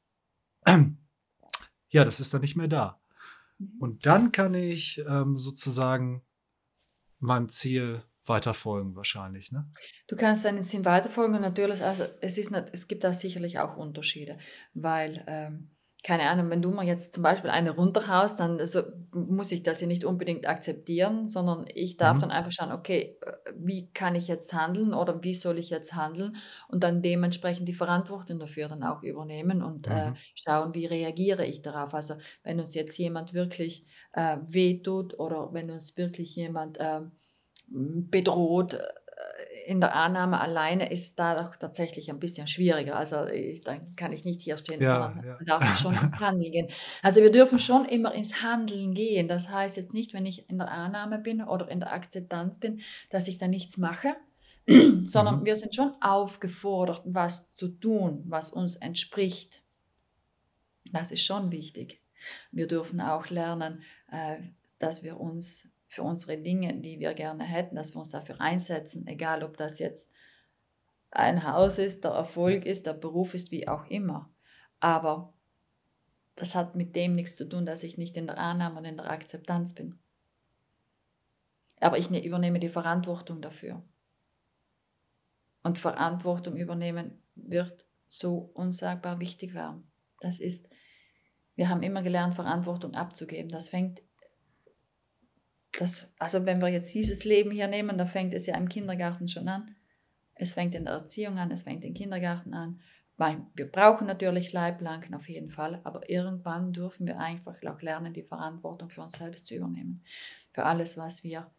ja, 1.90 2.04
das 2.04 2.20
ist 2.20 2.34
dann 2.34 2.42
nicht 2.42 2.56
mehr 2.56 2.68
da. 2.68 3.00
Mhm. 3.58 3.78
Und 3.80 4.06
dann 4.06 4.32
kann 4.32 4.54
ich 4.54 5.04
ähm, 5.08 5.38
sozusagen 5.38 6.24
meinem 7.20 7.50
Ziel 7.50 8.04
weiterfolgen 8.26 8.96
wahrscheinlich, 8.96 9.52
ne? 9.52 9.70
Du 10.08 10.16
kannst 10.16 10.46
deinem 10.46 10.64
Ziel 10.64 10.86
weiterfolgen 10.86 11.36
und 11.36 11.42
natürlich, 11.42 11.84
also 11.84 12.04
es 12.22 12.38
ist 12.38 12.52
nicht, 12.52 12.66
es 12.72 12.88
gibt 12.88 13.04
da 13.04 13.14
sicherlich 13.14 13.60
auch 13.60 13.76
Unterschiede, 13.76 14.38
weil 14.74 15.24
ähm, 15.28 15.72
keine 16.02 16.30
Ahnung, 16.30 16.50
wenn 16.50 16.62
du 16.62 16.72
mir 16.72 16.86
jetzt 16.86 17.14
zum 17.14 17.24
Beispiel 17.24 17.50
eine 17.50 17.72
runterhaust, 17.72 18.40
dann 18.40 18.66
so, 18.66 18.84
muss 19.12 19.52
ich 19.52 19.64
das 19.64 19.82
ja 19.82 19.88
nicht 19.88 20.06
unbedingt 20.06 20.48
akzeptieren, 20.48 21.28
sondern 21.28 21.66
ich 21.74 21.98
darf 21.98 22.18
mhm. 22.18 22.22
dann 22.22 22.32
einfach 22.32 22.54
schauen, 22.54 22.72
okay, 22.72 23.18
äh, 23.22 23.52
wie 23.58 23.92
kann 23.92 24.16
ich 24.16 24.30
jetzt 24.30 24.54
handeln 24.54 24.94
oder 24.94 25.22
wie 25.24 25.34
soll 25.34 25.58
ich 25.60 25.70
jetzt 25.70 25.96
handeln 25.96 26.38
und 26.70 26.84
dann 26.84 27.02
dementsprechend 27.02 27.68
die 27.68 27.74
Verantwortung 27.74 28.40
dafür 28.40 28.70
dann 28.70 28.84
auch 28.84 29.04
übernehmen 29.04 29.62
und 29.62 29.88
äh, 29.88 30.12
mhm. 30.12 30.14
äh, 30.14 30.18
schauen, 30.36 30.74
wie 30.74 30.86
reagiere 30.86 31.46
ich 31.46 31.62
darauf. 31.62 31.94
Also 31.94 32.16
wenn 32.44 32.60
uns 32.60 32.76
jetzt 32.76 32.98
jemand 32.98 33.34
wirklich 33.34 33.86
äh, 34.14 34.38
wehtut 34.48 35.20
oder 35.20 35.52
wenn 35.52 35.70
uns 35.70 35.98
wirklich 35.98 36.34
jemand 36.36 36.78
äh, 36.78 37.02
bedroht, 37.72 38.76
äh, 38.76 38.80
in 39.66 39.80
der 39.80 39.96
Annahme 39.96 40.40
alleine 40.40 40.92
ist 40.92 41.20
da 41.20 41.42
doch 41.42 41.56
tatsächlich 41.56 42.10
ein 42.10 42.20
bisschen 42.20 42.48
schwieriger. 42.48 42.96
Also 42.96 43.26
ich, 43.26 43.62
dann 43.62 43.96
kann 43.96 44.12
ich 44.12 44.26
nicht 44.26 44.42
hier 44.42 44.58
stehen, 44.58 44.82
ja, 44.82 44.90
sondern 44.90 45.26
ja. 45.26 45.38
darf 45.46 45.80
schon 45.80 45.96
ins 45.96 46.20
Handeln 46.20 46.52
gehen. 46.52 46.68
Also 47.02 47.22
wir 47.22 47.32
dürfen 47.32 47.60
schon 47.60 47.86
immer 47.86 48.14
ins 48.14 48.44
Handeln 48.44 48.94
gehen. 48.94 49.28
Das 49.28 49.50
heißt 49.50 49.78
jetzt 49.78 49.94
nicht, 49.94 50.14
wenn 50.14 50.26
ich 50.26 50.50
in 50.50 50.58
der 50.58 50.70
Annahme 50.70 51.20
bin 51.20 51.42
oder 51.42 51.70
in 51.70 51.80
der 51.80 51.94
Akzeptanz 51.94 52.60
bin, 52.60 52.82
dass 53.10 53.28
ich 53.28 53.38
da 53.38 53.48
nichts 53.48 53.78
mache, 53.78 54.16
sondern 55.06 55.42
mhm. 55.42 55.46
wir 55.46 55.56
sind 55.56 55.76
schon 55.76 55.94
aufgefordert, 56.02 57.02
was 57.06 57.56
zu 57.56 57.70
tun, 57.70 58.24
was 58.28 58.52
uns 58.52 58.76
entspricht. 58.76 59.64
Das 60.92 61.12
ist 61.12 61.24
schon 61.24 61.52
wichtig. 61.52 62.02
Wir 62.52 62.68
dürfen 62.68 63.00
auch 63.00 63.30
lernen, 63.30 63.84
äh, 64.12 64.38
dass 64.80 65.04
wir 65.04 65.20
uns 65.20 65.69
für 65.90 66.04
unsere 66.04 66.38
Dinge, 66.38 66.80
die 66.80 67.00
wir 67.00 67.16
gerne 67.16 67.44
hätten, 67.44 67.76
dass 67.76 67.96
wir 67.96 68.00
uns 68.00 68.12
dafür 68.12 68.40
einsetzen, 68.40 69.08
egal 69.08 69.44
ob 69.44 69.58
das 69.58 69.80
jetzt 69.80 70.14
ein 71.10 71.44
Haus 71.44 71.80
ist, 71.80 72.04
der 72.04 72.12
Erfolg 72.12 72.64
ist, 72.66 72.86
der 72.86 72.94
Beruf 72.94 73.34
ist, 73.34 73.52
wie 73.52 73.68
auch 73.68 73.88
immer. 73.88 74.32
Aber 74.80 75.34
das 76.36 76.54
hat 76.54 76.76
mit 76.76 76.96
dem 76.96 77.14
nichts 77.14 77.36
zu 77.36 77.50
tun, 77.50 77.66
dass 77.66 77.82
ich 77.82 77.98
nicht 77.98 78.16
in 78.18 78.28
der 78.28 78.38
Annahme 78.38 78.78
und 78.78 78.86
in 78.86 78.98
der 78.98 79.10
Akzeptanz 79.10 79.74
bin. 79.74 79.98
Aber 81.80 81.98
ich 81.98 82.12
ne-, 82.12 82.24
übernehme 82.24 82.60
die 82.60 82.70
Verantwortung 82.70 83.42
dafür. 83.42 83.82
Und 85.64 85.80
Verantwortung 85.80 86.56
übernehmen 86.56 87.24
wird 87.34 87.88
so 88.08 88.52
unsagbar 88.54 89.20
wichtig 89.20 89.56
werden. 89.56 89.92
Das 90.22 90.40
ist, 90.40 90.70
wir 91.56 91.68
haben 91.68 91.82
immer 91.82 92.04
gelernt, 92.04 92.36
Verantwortung 92.36 92.94
abzugeben. 92.94 93.50
Das 93.50 93.70
fängt 93.70 94.04
das, 95.78 96.08
also 96.18 96.46
wenn 96.46 96.62
wir 96.62 96.70
jetzt 96.70 96.94
dieses 96.94 97.26
Leben 97.26 97.52
hier 97.52 97.68
nehmen, 97.68 97.98
da 97.98 98.06
fängt 98.06 98.34
es 98.34 98.46
ja 98.46 98.58
im 98.58 98.70
Kindergarten 98.70 99.28
schon 99.28 99.48
an. 99.48 99.76
Es 100.36 100.54
fängt 100.54 100.74
in 100.74 100.86
der 100.86 100.94
Erziehung 100.96 101.38
an, 101.38 101.52
es 101.52 101.64
fängt 101.64 101.84
im 101.84 101.94
Kindergarten 101.94 102.54
an. 102.54 102.80
Wir 103.54 103.70
brauchen 103.70 104.08
natürlich 104.08 104.54
Leiblanken 104.54 105.14
auf 105.14 105.28
jeden 105.28 105.50
Fall, 105.50 105.82
aber 105.84 106.10
irgendwann 106.10 106.72
dürfen 106.72 107.06
wir 107.06 107.20
einfach 107.20 107.56
auch 107.68 107.82
lernen, 107.82 108.14
die 108.14 108.24
Verantwortung 108.24 108.90
für 108.90 109.02
uns 109.02 109.18
selbst 109.18 109.46
zu 109.46 109.56
übernehmen. 109.56 110.04
Für 110.52 110.64
alles, 110.64 110.98
was 110.98 111.24
wir 111.24 111.52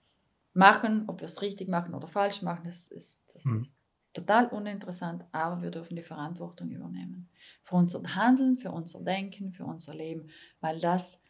machen, 0.54 1.04
ob 1.06 1.20
wir 1.20 1.26
es 1.26 1.42
richtig 1.42 1.68
machen 1.68 1.94
oder 1.94 2.08
falsch 2.08 2.40
machen, 2.40 2.62
das 2.64 2.88
ist, 2.88 3.24
das 3.34 3.44
mhm. 3.44 3.58
ist 3.58 3.74
total 4.14 4.46
uninteressant, 4.46 5.24
aber 5.32 5.62
wir 5.62 5.70
dürfen 5.70 5.96
die 5.96 6.02
Verantwortung 6.02 6.70
übernehmen. 6.70 7.28
Für 7.60 7.76
unser 7.76 8.02
Handeln, 8.14 8.56
für 8.56 8.72
unser 8.72 9.04
Denken, 9.04 9.52
für 9.52 9.64
unser 9.64 9.94
Leben, 9.94 10.30
weil 10.60 10.80
das 10.80 11.20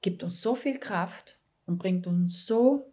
gibt 0.00 0.22
uns 0.22 0.40
so 0.40 0.54
viel 0.54 0.78
Kraft 0.78 1.38
und 1.66 1.78
bringt 1.78 2.06
uns 2.06 2.46
so 2.46 2.92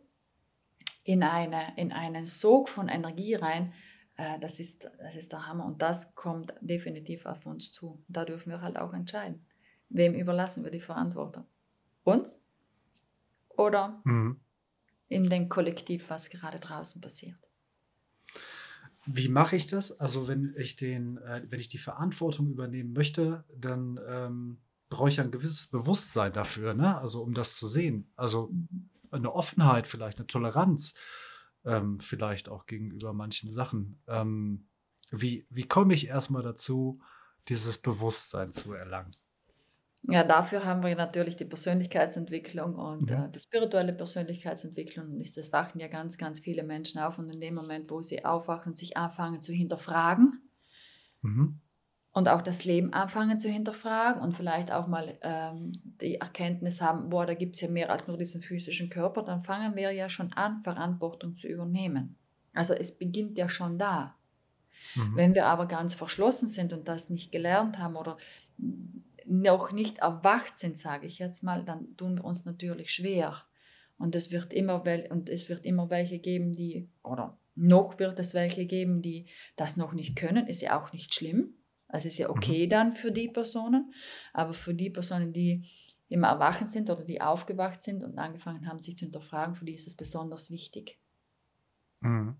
in, 1.03 1.23
eine, 1.23 1.73
in 1.77 1.91
einen 1.91 2.25
Sog 2.25 2.69
von 2.69 2.87
Energie 2.87 3.35
rein. 3.35 3.73
Äh, 4.17 4.39
das, 4.39 4.59
ist, 4.59 4.89
das 4.99 5.15
ist 5.15 5.31
der 5.31 5.47
Hammer 5.47 5.65
und 5.65 5.81
das 5.81 6.15
kommt 6.15 6.53
definitiv 6.61 7.25
auf 7.25 7.45
uns 7.45 7.71
zu. 7.71 8.03
Da 8.07 8.25
dürfen 8.25 8.51
wir 8.51 8.61
halt 8.61 8.77
auch 8.77 8.93
entscheiden. 8.93 9.45
Wem 9.89 10.13
überlassen 10.13 10.63
wir 10.63 10.71
die 10.71 10.79
Verantwortung? 10.79 11.45
Uns 12.03 12.47
oder 13.49 14.01
mhm. 14.05 14.39
in 15.07 15.29
dem 15.29 15.49
Kollektiv, 15.49 16.09
was 16.09 16.29
gerade 16.29 16.59
draußen 16.59 17.01
passiert? 17.01 17.37
Wie 19.05 19.29
mache 19.29 19.55
ich 19.55 19.67
das? 19.67 19.99
Also 19.99 20.27
wenn 20.27 20.53
ich 20.57 20.75
den, 20.75 21.17
äh, 21.17 21.41
wenn 21.49 21.59
ich 21.59 21.69
die 21.69 21.79
Verantwortung 21.79 22.49
übernehmen 22.49 22.93
möchte, 22.93 23.43
dann 23.55 23.99
ähm, 24.07 24.57
brauche 24.91 25.09
ich 25.09 25.19
ein 25.19 25.31
gewisses 25.31 25.67
Bewusstsein 25.67 26.33
dafür, 26.33 26.75
ne? 26.75 26.99
Also 26.99 27.23
um 27.23 27.33
das 27.33 27.55
zu 27.55 27.65
sehen. 27.65 28.11
Also 28.15 28.51
eine 29.09 29.33
Offenheit 29.33 29.87
vielleicht, 29.87 30.19
eine 30.19 30.27
Toleranz 30.27 30.93
ähm, 31.65 31.99
vielleicht 31.99 32.49
auch 32.49 32.67
gegenüber 32.67 33.13
manchen 33.13 33.49
Sachen. 33.49 33.99
Ähm, 34.07 34.67
wie, 35.09 35.47
wie 35.49 35.67
komme 35.67 35.93
ich 35.93 36.07
erstmal 36.07 36.43
dazu, 36.43 37.01
dieses 37.47 37.79
Bewusstsein 37.79 38.51
zu 38.51 38.73
erlangen? 38.73 39.15
Ja, 40.03 40.23
dafür 40.23 40.65
haben 40.65 40.83
wir 40.83 40.95
natürlich 40.95 41.35
die 41.35 41.45
Persönlichkeitsentwicklung 41.45 42.75
und 42.75 43.09
mhm. 43.09 43.15
äh, 43.15 43.29
die 43.29 43.39
spirituelle 43.39 43.93
Persönlichkeitsentwicklung. 43.93 45.09
Und 45.11 45.37
das 45.37 45.53
wachen 45.53 45.79
ja 45.79 45.87
ganz, 45.87 46.17
ganz 46.17 46.39
viele 46.41 46.63
Menschen 46.63 46.99
auf. 46.99 47.17
Und 47.17 47.29
in 47.29 47.39
dem 47.39 47.55
Moment, 47.55 47.89
wo 47.91 48.01
sie 48.01 48.25
aufwachen 48.25 48.71
und 48.71 48.77
sich 48.77 48.97
anfangen 48.97 49.41
zu 49.41 49.53
hinterfragen, 49.53 50.41
mhm 51.21 51.61
und 52.13 52.27
auch 52.27 52.41
das 52.41 52.65
Leben 52.65 52.91
anfangen 52.91 53.39
zu 53.39 53.49
hinterfragen 53.49 54.21
und 54.21 54.35
vielleicht 54.35 54.71
auch 54.71 54.87
mal 54.87 55.17
ähm, 55.21 55.71
die 56.01 56.15
Erkenntnis 56.15 56.81
haben, 56.81 57.09
boah, 57.09 57.25
da 57.25 57.33
gibt 57.33 57.55
es 57.55 57.61
ja 57.61 57.69
mehr 57.69 57.89
als 57.89 58.07
nur 58.07 58.17
diesen 58.17 58.41
physischen 58.41 58.89
Körper, 58.89 59.23
dann 59.23 59.39
fangen 59.39 59.75
wir 59.75 59.91
ja 59.91 60.09
schon 60.09 60.33
an, 60.33 60.57
Verantwortung 60.57 61.35
zu 61.35 61.47
übernehmen. 61.47 62.17
Also 62.53 62.73
es 62.73 62.91
beginnt 62.97 63.37
ja 63.37 63.47
schon 63.47 63.77
da. 63.77 64.15
Mhm. 64.95 65.15
Wenn 65.15 65.35
wir 65.35 65.45
aber 65.45 65.67
ganz 65.67 65.95
verschlossen 65.95 66.49
sind 66.49 66.73
und 66.73 66.87
das 66.87 67.09
nicht 67.09 67.31
gelernt 67.31 67.77
haben 67.77 67.95
oder 67.95 68.17
noch 69.25 69.71
nicht 69.71 69.99
erwacht 69.99 70.57
sind, 70.57 70.77
sage 70.77 71.07
ich 71.07 71.17
jetzt 71.17 71.43
mal, 71.43 71.63
dann 71.63 71.95
tun 71.95 72.17
wir 72.17 72.25
uns 72.25 72.43
natürlich 72.43 72.91
schwer. 72.91 73.41
Und 73.97 74.15
es 74.15 74.31
wird 74.31 74.51
immer, 74.51 74.83
und 75.11 75.29
es 75.29 75.47
wird 75.47 75.65
immer 75.65 75.89
welche 75.89 76.19
geben, 76.19 76.51
die, 76.51 76.89
oder 77.03 77.37
noch 77.55 77.99
wird 77.99 78.19
es 78.19 78.33
welche 78.33 78.65
geben, 78.65 79.01
die 79.01 79.27
das 79.55 79.77
noch 79.77 79.93
nicht 79.93 80.17
können, 80.17 80.47
ist 80.47 80.61
ja 80.61 80.77
auch 80.77 80.91
nicht 80.91 81.13
schlimm 81.13 81.53
also 81.91 82.07
ist 82.07 82.17
ja 82.17 82.29
mhm. 82.29 82.35
okay 82.35 82.67
dann 82.67 82.93
für 82.93 83.11
die 83.11 83.27
Personen, 83.27 83.93
aber 84.33 84.53
für 84.53 84.73
die 84.73 84.89
Personen, 84.89 85.33
die 85.33 85.65
im 86.07 86.23
Erwachen 86.23 86.67
sind 86.67 86.89
oder 86.89 87.03
die 87.03 87.21
aufgewacht 87.21 87.81
sind 87.81 88.03
und 88.03 88.17
angefangen 88.17 88.67
haben, 88.67 88.81
sich 88.81 88.97
zu 88.97 89.05
hinterfragen, 89.05 89.55
für 89.55 89.65
die 89.65 89.75
ist 89.75 89.87
es 89.87 89.95
besonders 89.95 90.51
wichtig. 90.51 90.99
Mhm. 92.01 92.35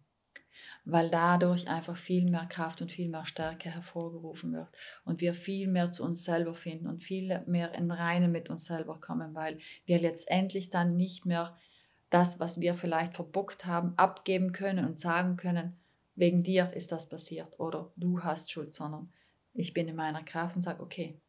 Weil 0.84 1.10
dadurch 1.10 1.70
einfach 1.70 1.96
viel 1.96 2.29
mehr 2.29 2.48
Kraft 2.48 2.81
und 2.81 2.91
viel 2.91 3.08
mehr 3.08 3.25
Stärke 3.25 3.70
hervorgerufen 3.70 4.51
wird 4.53 4.72
und 5.05 5.22
wir 5.22 5.34
viel 5.34 5.67
mehr 5.67 5.91
zu 5.91 6.03
uns 6.03 6.25
selber 6.25 6.53
finden 6.53 6.88
und 6.88 7.03
viel 7.03 7.43
mehr 7.46 7.74
in 7.74 7.91
Reinen 7.91 8.31
mit 8.31 8.50
uns 8.50 8.65
selber 8.65 9.00
kommen, 9.00 9.36
weil 9.36 9.60
wir 9.86 10.00
letztendlich 10.00 10.70
dann 10.70 10.96
nicht 10.96 11.25
mehr 11.25 11.55
das, 12.10 12.39
was 12.39 12.60
wir 12.60 12.74
vielleicht 12.74 13.15
verbockt 13.15 13.65
haben, 13.65 13.93
abgeben 13.98 14.51
können 14.51 14.86
und 14.86 15.00
sagen 15.00 15.38
können, 15.38 15.79
wegen 16.15 16.41
dir 16.41 16.74
ist 16.74 16.91
das 16.91 17.08
passiert 17.08 17.60
oder 17.60 17.93
du 17.96 18.22
hast 18.22 18.51
Schuld, 18.51 18.74
sondern 18.74 19.13
ich 19.53 19.74
bin 19.74 19.88
in 19.88 19.96
meiner 19.96 20.24
Kraft 20.24 20.55
und 20.55 20.62
sage, 20.62 20.81
okay, 20.81 21.20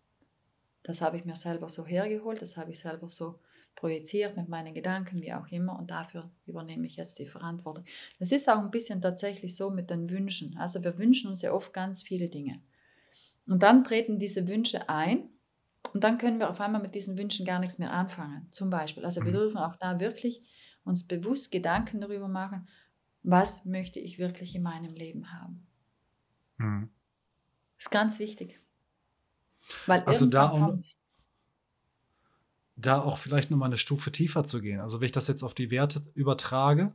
das 0.83 1.01
habe 1.01 1.17
ich 1.17 1.25
mir 1.25 1.37
selber 1.37 1.69
so 1.69 1.87
hergeholt, 1.87 2.43
das 2.43 2.57
habe 2.57 2.73
ich 2.73 2.81
selber 2.81 3.09
so 3.09 3.41
projiziert 3.75 4.37
mit 4.37 4.49
meinen 4.49 4.75
Gedanken, 4.75 5.23
wie 5.23 5.33
auch 5.33 5.49
immer, 5.49 5.79
und 5.79 5.91
dafür 5.91 6.31
übernehme 6.47 6.87
ich 6.87 6.97
jetzt 6.97 7.19
die 7.19 7.27
Verantwortung. 7.27 7.85
Das 8.19 8.33
ist 8.33 8.49
auch 8.49 8.59
ein 8.59 8.71
bisschen 8.71 9.01
tatsächlich 9.01 9.57
so 9.57 9.71
mit 9.71 9.91
den 9.91 10.11
Wünschen. 10.11 10.57
Also 10.59 10.83
wir 10.85 10.99
wünschen 10.99 11.31
uns 11.31 11.43
ja 11.43 11.53
oft 11.53 11.73
ganz 11.73 12.03
viele 12.03 12.29
Dinge. 12.29 12.61
Und 13.47 13.63
dann 13.63 13.83
treten 13.83 14.19
diese 14.19 14.47
Wünsche 14.47 14.89
ein 14.89 15.29
und 15.93 16.05
dann 16.05 16.19
können 16.19 16.39
wir 16.39 16.51
auf 16.51 16.61
einmal 16.61 16.83
mit 16.83 16.95
diesen 16.95 17.19
Wünschen 17.19 17.45
gar 17.47 17.59
nichts 17.59 17.79
mehr 17.79 17.93
anfangen. 17.93 18.47
Zum 18.51 18.71
Beispiel. 18.71 19.05
Also 19.05 19.23
wir 19.23 19.33
mhm. 19.33 19.37
dürfen 19.37 19.59
auch 19.59 19.77
da 19.77 20.01
wirklich 20.01 20.43
uns 20.85 21.07
bewusst 21.07 21.51
Gedanken 21.51 22.01
darüber 22.01 22.29
machen, 22.29 22.69
was 23.23 23.65
möchte 23.65 24.01
ich 24.01 24.19
wirklich 24.19 24.55
in 24.55 24.63
meinem 24.63 24.95
Leben 24.95 25.33
haben. 25.33 25.67
Mhm. 26.59 26.91
Ist 27.83 27.91
ganz 27.91 28.21
wichtig. 28.21 28.61
Weil 29.87 30.05
also 30.05 30.27
da 30.27 30.51
auch, 30.51 30.79
da 32.77 33.01
auch 33.01 33.19
vielleicht 33.19 33.51
nochmal 33.51 33.71
eine 33.71 33.77
Stufe 33.77 34.13
tiefer 34.13 34.45
zu 34.45 34.61
gehen. 34.61 34.79
Also 34.79 35.01
wenn 35.01 35.07
ich 35.07 35.11
das 35.11 35.27
jetzt 35.27 35.43
auf 35.43 35.53
die 35.53 35.73
Werte 35.73 36.01
übertrage, 36.15 36.95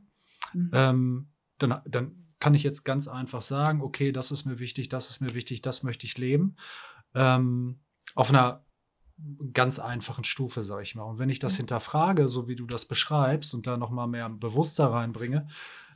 mhm. 0.54 0.70
ähm, 0.72 1.28
dann, 1.58 1.82
dann 1.84 2.32
kann 2.40 2.54
ich 2.54 2.62
jetzt 2.62 2.84
ganz 2.84 3.06
einfach 3.06 3.42
sagen, 3.42 3.82
okay, 3.82 4.12
das 4.12 4.30
ist 4.30 4.46
mir 4.46 4.60
wichtig, 4.60 4.88
das 4.88 5.10
ist 5.10 5.20
mir 5.20 5.34
wichtig, 5.34 5.60
das 5.60 5.82
möchte 5.82 6.06
ich 6.06 6.16
leben. 6.16 6.56
Ähm, 7.14 7.80
auf 8.14 8.30
einer 8.30 8.64
ganz 9.52 9.78
einfachen 9.80 10.24
Stufe, 10.24 10.62
sage 10.62 10.84
ich 10.84 10.94
mal. 10.94 11.02
Und 11.02 11.18
wenn 11.18 11.28
ich 11.28 11.38
das 11.38 11.58
hinterfrage, 11.58 12.30
so 12.30 12.48
wie 12.48 12.56
du 12.56 12.64
das 12.64 12.86
beschreibst 12.86 13.52
und 13.52 13.66
da 13.66 13.76
nochmal 13.76 14.08
mehr 14.08 14.30
Bewusstsein 14.30 14.86
reinbringe, 14.86 15.48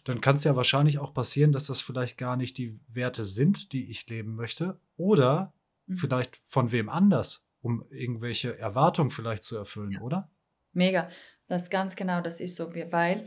dann 0.04 0.20
kann 0.20 0.36
es 0.36 0.44
ja 0.44 0.56
wahrscheinlich 0.56 0.98
auch 0.98 1.14
passieren, 1.14 1.52
dass 1.52 1.66
das 1.66 1.80
vielleicht 1.80 2.18
gar 2.18 2.36
nicht 2.36 2.58
die 2.58 2.78
Werte 2.88 3.24
sind, 3.24 3.72
die 3.72 3.90
ich 3.90 4.08
leben 4.08 4.34
möchte, 4.34 4.80
oder 4.96 5.52
mhm. 5.86 5.94
vielleicht 5.94 6.36
von 6.36 6.72
wem 6.72 6.88
anders, 6.88 7.46
um 7.60 7.84
irgendwelche 7.90 8.58
Erwartungen 8.58 9.10
vielleicht 9.10 9.44
zu 9.44 9.56
erfüllen, 9.56 9.92
ja. 9.92 10.00
oder? 10.00 10.30
Mega, 10.72 11.08
das 11.46 11.64
ist 11.64 11.70
ganz 11.70 11.96
genau, 11.96 12.20
das 12.20 12.40
ist 12.40 12.56
so, 12.56 12.74
weil 12.74 13.26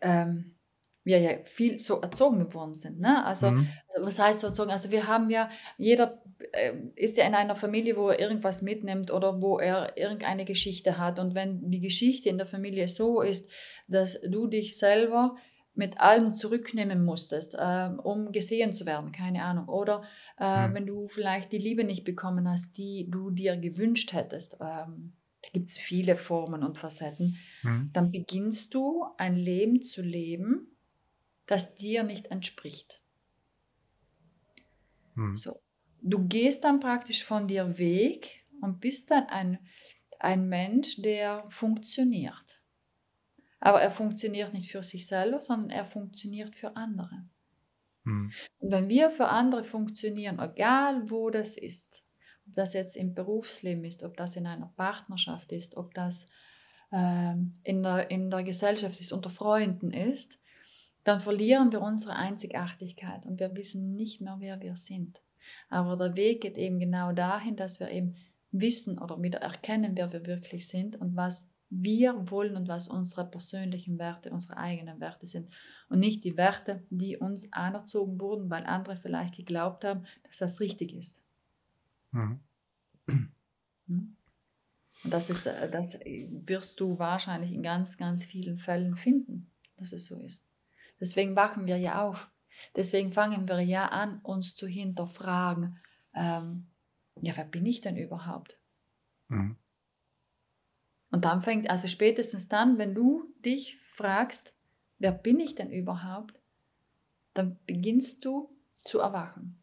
ähm, 0.00 0.54
wir 1.04 1.18
ja 1.18 1.30
viel 1.44 1.78
so 1.78 2.00
erzogen 2.00 2.40
geworden 2.40 2.72
sind. 2.72 2.98
Ne? 2.98 3.24
Also, 3.24 3.50
mhm. 3.50 3.68
Also 3.94 4.06
was 4.06 4.18
heißt 4.18 4.40
so 4.40 4.46
erzogen? 4.48 4.70
Also 4.70 4.90
wir 4.90 5.06
haben 5.06 5.28
ja, 5.28 5.50
jeder 5.76 6.22
äh, 6.52 6.72
ist 6.96 7.18
ja 7.18 7.26
in 7.26 7.34
einer 7.34 7.54
Familie, 7.54 7.96
wo 7.96 8.08
er 8.08 8.18
irgendwas 8.18 8.62
mitnimmt 8.62 9.12
oder 9.12 9.42
wo 9.42 9.58
er 9.58 9.96
irgendeine 9.98 10.46
Geschichte 10.46 10.96
hat. 10.98 11.18
Und 11.18 11.34
wenn 11.34 11.70
die 11.70 11.80
Geschichte 11.80 12.30
in 12.30 12.38
der 12.38 12.46
Familie 12.46 12.88
so 12.88 13.20
ist, 13.20 13.52
dass 13.86 14.20
du 14.22 14.46
dich 14.46 14.78
selber 14.78 15.36
mit 15.74 16.00
allem 16.00 16.32
zurücknehmen 16.32 17.04
musstest, 17.04 17.54
äh, 17.54 17.90
um 18.02 18.30
gesehen 18.32 18.72
zu 18.72 18.86
werden, 18.86 19.12
keine 19.12 19.42
Ahnung. 19.42 19.68
Oder 19.68 20.04
äh, 20.38 20.68
mhm. 20.68 20.74
wenn 20.74 20.86
du 20.86 21.06
vielleicht 21.06 21.52
die 21.52 21.58
Liebe 21.58 21.84
nicht 21.84 22.04
bekommen 22.04 22.48
hast, 22.48 22.78
die 22.78 23.08
du 23.10 23.30
dir 23.30 23.56
gewünscht 23.56 24.12
hättest. 24.12 24.54
Ähm, 24.60 25.12
da 25.42 25.48
gibt 25.52 25.68
es 25.68 25.78
viele 25.78 26.16
Formen 26.16 26.62
und 26.62 26.78
Facetten. 26.78 27.38
Mhm. 27.62 27.90
Dann 27.92 28.12
beginnst 28.12 28.72
du 28.74 29.04
ein 29.18 29.36
Leben 29.36 29.82
zu 29.82 30.00
leben, 30.00 30.68
das 31.46 31.74
dir 31.74 32.04
nicht 32.04 32.26
entspricht. 32.26 33.02
Hm. 35.14 35.34
So. 35.34 35.60
Du 36.00 36.26
gehst 36.26 36.64
dann 36.64 36.80
praktisch 36.80 37.24
von 37.24 37.48
dir 37.48 37.78
weg 37.78 38.46
und 38.60 38.80
bist 38.80 39.10
dann 39.10 39.24
ein, 39.26 39.58
ein 40.18 40.48
Mensch, 40.48 41.00
der 41.00 41.44
funktioniert. 41.48 42.62
Aber 43.64 43.80
er 43.80 43.90
funktioniert 43.90 44.52
nicht 44.52 44.70
für 44.70 44.82
sich 44.82 45.06
selber, 45.06 45.40
sondern 45.40 45.70
er 45.70 45.86
funktioniert 45.86 46.54
für 46.54 46.76
andere. 46.76 47.24
Hm. 48.04 48.30
Und 48.58 48.72
wenn 48.72 48.90
wir 48.90 49.08
für 49.08 49.28
andere 49.28 49.64
funktionieren, 49.64 50.38
egal 50.38 51.10
wo 51.10 51.30
das 51.30 51.56
ist, 51.56 52.04
ob 52.46 52.56
das 52.56 52.74
jetzt 52.74 52.94
im 52.94 53.14
Berufsleben 53.14 53.82
ist, 53.84 54.02
ob 54.02 54.18
das 54.18 54.36
in 54.36 54.46
einer 54.46 54.70
Partnerschaft 54.76 55.50
ist, 55.50 55.78
ob 55.78 55.94
das 55.94 56.26
ähm, 56.92 57.58
in, 57.62 57.82
der, 57.82 58.10
in 58.10 58.28
der 58.28 58.42
Gesellschaft 58.42 59.00
ist, 59.00 59.14
unter 59.14 59.30
Freunden 59.30 59.92
ist, 59.92 60.38
dann 61.02 61.18
verlieren 61.18 61.72
wir 61.72 61.80
unsere 61.80 62.16
Einzigartigkeit 62.16 63.24
und 63.24 63.40
wir 63.40 63.56
wissen 63.56 63.94
nicht 63.94 64.20
mehr, 64.20 64.36
wer 64.40 64.60
wir 64.60 64.76
sind. 64.76 65.22
Aber 65.70 65.96
der 65.96 66.16
Weg 66.16 66.42
geht 66.42 66.58
eben 66.58 66.78
genau 66.78 67.12
dahin, 67.12 67.56
dass 67.56 67.80
wir 67.80 67.90
eben 67.90 68.16
wissen 68.50 68.98
oder 68.98 69.22
wieder 69.22 69.38
erkennen, 69.38 69.92
wer 69.96 70.12
wir 70.12 70.26
wirklich 70.26 70.68
sind 70.68 70.96
und 70.96 71.16
was 71.16 71.48
wir 71.82 72.30
wollen 72.30 72.56
und 72.56 72.68
was 72.68 72.88
unsere 72.88 73.28
persönlichen 73.28 73.98
Werte, 73.98 74.30
unsere 74.30 74.56
eigenen 74.56 75.00
Werte 75.00 75.26
sind. 75.26 75.52
Und 75.88 75.98
nicht 75.98 76.24
die 76.24 76.36
Werte, 76.36 76.84
die 76.90 77.16
uns 77.16 77.52
anerzogen 77.52 78.20
wurden, 78.20 78.50
weil 78.50 78.64
andere 78.64 78.96
vielleicht 78.96 79.36
geglaubt 79.36 79.84
haben, 79.84 80.04
dass 80.22 80.38
das 80.38 80.60
richtig 80.60 80.94
ist. 80.94 81.24
Mhm. 82.12 82.40
Hm? 83.06 84.16
Und 85.04 85.12
das, 85.12 85.30
ist, 85.30 85.46
äh, 85.46 85.70
das 85.70 85.98
wirst 86.00 86.80
du 86.80 86.98
wahrscheinlich 86.98 87.52
in 87.52 87.62
ganz, 87.62 87.96
ganz 87.96 88.24
vielen 88.24 88.56
Fällen 88.56 88.96
finden, 88.96 89.50
dass 89.76 89.92
es 89.92 90.06
so 90.06 90.18
ist. 90.18 90.46
Deswegen 91.00 91.36
wachen 91.36 91.66
wir 91.66 91.76
ja 91.76 92.02
auf. 92.02 92.30
Deswegen 92.76 93.12
fangen 93.12 93.48
wir 93.48 93.60
ja 93.60 93.86
an, 93.86 94.20
uns 94.22 94.54
zu 94.54 94.66
hinterfragen, 94.66 95.78
ähm, 96.14 96.68
ja, 97.20 97.36
wer 97.36 97.44
bin 97.44 97.66
ich 97.66 97.80
denn 97.80 97.96
überhaupt? 97.96 98.58
Mhm. 99.28 99.56
Und 101.14 101.24
dann 101.24 101.40
fängt, 101.40 101.70
also 101.70 101.86
spätestens 101.86 102.48
dann, 102.48 102.76
wenn 102.76 102.92
du 102.92 103.32
dich 103.44 103.76
fragst, 103.76 104.52
wer 104.98 105.12
bin 105.12 105.38
ich 105.38 105.54
denn 105.54 105.70
überhaupt, 105.70 106.40
dann 107.34 107.56
beginnst 107.66 108.24
du 108.24 108.50
zu 108.74 108.98
erwachen. 108.98 109.62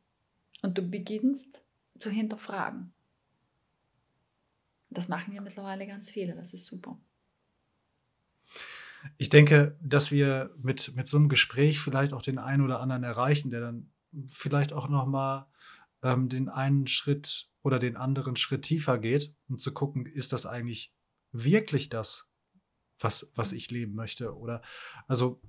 Und 0.62 0.78
du 0.78 0.82
beginnst 0.82 1.66
zu 1.98 2.10
hinterfragen. 2.10 2.94
Das 4.92 5.10
machen 5.10 5.34
ja 5.34 5.42
mittlerweile 5.42 5.86
ganz 5.86 6.10
viele, 6.10 6.36
das 6.36 6.54
ist 6.54 6.68
super. 6.68 6.98
Ich 9.18 9.28
denke, 9.28 9.78
dass 9.82 10.10
wir 10.10 10.56
mit, 10.58 10.96
mit 10.96 11.10
so 11.10 11.18
einem 11.18 11.28
Gespräch 11.28 11.82
vielleicht 11.82 12.14
auch 12.14 12.22
den 12.22 12.38
einen 12.38 12.62
oder 12.62 12.80
anderen 12.80 13.04
erreichen, 13.04 13.50
der 13.50 13.60
dann 13.60 13.92
vielleicht 14.26 14.72
auch 14.72 14.88
nochmal 14.88 15.48
ähm, 16.02 16.30
den 16.30 16.48
einen 16.48 16.88
Schritt 16.88 17.50
oder 17.62 17.78
den 17.78 17.98
anderen 17.98 18.38
Schritt 18.38 18.62
tiefer 18.62 18.98
geht, 18.98 19.36
um 19.50 19.58
zu 19.58 19.74
gucken, 19.74 20.06
ist 20.06 20.32
das 20.32 20.46
eigentlich 20.46 20.94
wirklich 21.32 21.90
das, 21.90 22.32
was, 23.00 23.32
was 23.36 23.52
ich 23.54 23.72
leben 23.72 23.96
möchte? 23.96 24.36
Oder 24.36 24.62
also, 25.08 25.42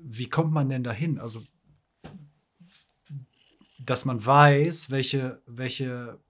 wie 0.00 0.28
kommt 0.28 0.52
man 0.52 0.68
denn 0.68 0.84
dahin? 0.84 1.18
Also, 1.18 1.42
dass 3.78 4.04
man 4.04 4.24
weiß, 4.24 4.90
welche, 4.90 5.42
welche 5.46 6.20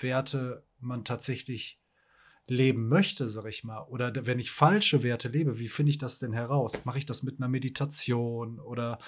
Werte 0.00 0.64
man 0.80 1.04
tatsächlich 1.04 1.80
leben 2.46 2.88
möchte, 2.88 3.28
sag 3.28 3.46
ich 3.46 3.64
mal, 3.64 3.82
oder 3.82 4.26
wenn 4.26 4.38
ich 4.38 4.50
falsche 4.50 5.02
Werte 5.02 5.28
lebe, 5.28 5.58
wie 5.58 5.68
finde 5.68 5.90
ich 5.90 5.98
das 5.98 6.18
denn 6.18 6.32
heraus? 6.32 6.84
Mache 6.84 6.98
ich 6.98 7.06
das 7.06 7.22
mit 7.22 7.38
einer 7.38 7.48
Meditation 7.48 8.58
oder? 8.58 8.98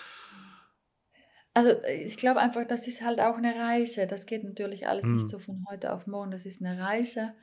Also 1.52 1.70
ich 2.04 2.16
glaube 2.16 2.40
einfach, 2.40 2.66
das 2.66 2.88
ist 2.88 3.02
halt 3.02 3.20
auch 3.20 3.36
eine 3.36 3.54
Reise. 3.54 4.06
Das 4.06 4.26
geht 4.26 4.44
natürlich 4.44 4.86
alles 4.88 5.04
hm. 5.04 5.16
nicht 5.16 5.28
so 5.28 5.38
von 5.38 5.64
heute 5.68 5.92
auf 5.92 6.06
morgen. 6.06 6.30
Das 6.30 6.46
ist 6.46 6.64
eine 6.64 6.80
Reise, 6.80 7.34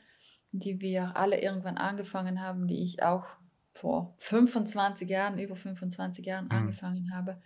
die 0.52 0.82
wir 0.82 1.16
alle 1.16 1.42
irgendwann 1.42 1.78
angefangen 1.78 2.42
haben, 2.42 2.68
die 2.68 2.84
ich 2.84 3.04
auch 3.04 3.26
vor 3.72 4.14
25 4.20 5.10
Jahren, 5.10 5.40
über 5.40 5.56
25 5.56 6.26
Jahren 6.26 6.50
hm. 6.50 6.58
angefangen 6.58 7.16
habe, 7.16 7.42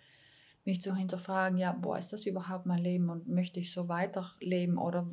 mich 0.64 0.80
zu 0.80 0.94
hinterfragen, 0.96 1.58
ja, 1.58 1.72
boah, 1.72 1.96
ist 1.96 2.12
das 2.12 2.26
überhaupt 2.26 2.66
mein 2.66 2.82
Leben 2.82 3.08
und 3.08 3.28
möchte 3.28 3.60
ich 3.60 3.72
so 3.72 3.88
weiterleben 3.88 4.78
oder 4.78 5.06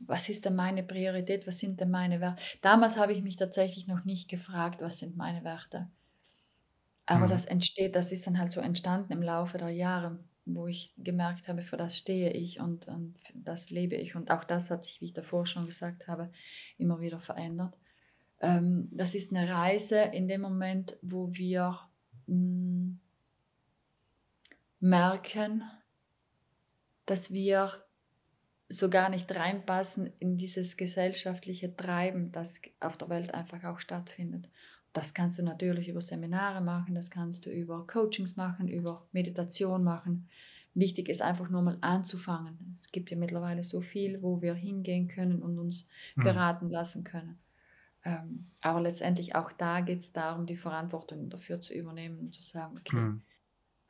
was 0.00 0.28
ist 0.28 0.44
denn 0.44 0.54
meine 0.54 0.82
Priorität, 0.82 1.46
was 1.46 1.58
sind 1.58 1.80
denn 1.80 1.90
meine 1.90 2.20
Werte. 2.20 2.42
Damals 2.60 2.98
habe 2.98 3.12
ich 3.12 3.22
mich 3.22 3.36
tatsächlich 3.36 3.86
noch 3.86 4.04
nicht 4.04 4.28
gefragt, 4.28 4.80
was 4.80 4.98
sind 4.98 5.16
meine 5.16 5.44
Werte. 5.44 5.88
Aber 7.06 7.26
mhm. 7.26 7.30
das 7.30 7.44
entsteht, 7.44 7.96
das 7.96 8.12
ist 8.12 8.26
dann 8.26 8.38
halt 8.38 8.52
so 8.52 8.60
entstanden 8.60 9.12
im 9.12 9.22
Laufe 9.22 9.58
der 9.58 9.70
Jahre, 9.70 10.18
wo 10.44 10.66
ich 10.66 10.92
gemerkt 10.98 11.48
habe, 11.48 11.62
für 11.62 11.76
das 11.76 11.96
stehe 11.96 12.30
ich 12.30 12.60
und, 12.60 12.88
und 12.88 13.14
das 13.34 13.70
lebe 13.70 13.96
ich. 13.96 14.16
Und 14.16 14.30
auch 14.30 14.44
das 14.44 14.70
hat 14.70 14.84
sich, 14.84 15.00
wie 15.00 15.06
ich 15.06 15.12
davor 15.12 15.46
schon 15.46 15.66
gesagt 15.66 16.08
habe, 16.08 16.30
immer 16.78 17.00
wieder 17.00 17.20
verändert. 17.20 17.78
Ähm, 18.40 18.88
das 18.90 19.14
ist 19.14 19.32
eine 19.32 19.48
Reise 19.48 20.00
in 20.00 20.26
dem 20.28 20.40
Moment, 20.40 20.98
wo 21.02 21.32
wir 21.32 21.78
mh, 22.26 22.36
mm, 22.36 23.00
merken, 24.80 25.62
dass 27.06 27.32
wir 27.32 27.70
so 28.68 28.88
gar 28.90 29.10
nicht 29.10 29.34
reinpassen 29.34 30.12
in 30.18 30.36
dieses 30.36 30.76
gesellschaftliche 30.76 31.76
Treiben, 31.76 32.32
das 32.32 32.60
auf 32.80 32.96
der 32.96 33.08
Welt 33.10 33.34
einfach 33.34 33.62
auch 33.64 33.78
stattfindet. 33.78 34.48
Das 34.92 35.14
kannst 35.14 35.38
du 35.38 35.42
natürlich 35.42 35.88
über 35.88 36.00
Seminare 36.00 36.60
machen, 36.60 36.94
das 36.94 37.10
kannst 37.10 37.46
du 37.46 37.50
über 37.50 37.86
Coachings 37.86 38.36
machen, 38.36 38.68
über 38.68 39.06
Meditation 39.12 39.82
machen. 39.82 40.28
Wichtig 40.74 41.08
ist 41.08 41.22
einfach 41.22 41.50
nur 41.50 41.62
mal 41.62 41.78
anzufangen. 41.80 42.76
Es 42.80 42.90
gibt 42.92 43.10
ja 43.10 43.16
mittlerweile 43.16 43.62
so 43.62 43.80
viel, 43.80 44.22
wo 44.22 44.40
wir 44.40 44.54
hingehen 44.54 45.08
können 45.08 45.42
und 45.42 45.58
uns 45.58 45.86
mhm. 46.16 46.24
beraten 46.24 46.70
lassen 46.70 47.04
können. 47.04 47.38
Ähm, 48.04 48.50
aber 48.60 48.80
letztendlich 48.80 49.34
auch 49.34 49.52
da 49.52 49.80
geht 49.80 50.00
es 50.00 50.12
darum, 50.12 50.46
die 50.46 50.56
Verantwortung 50.56 51.30
dafür 51.30 51.60
zu 51.60 51.74
übernehmen 51.74 52.18
und 52.18 52.34
zu 52.34 52.42
sagen, 52.42 52.76
okay, 52.78 52.96
mhm. 52.96 53.22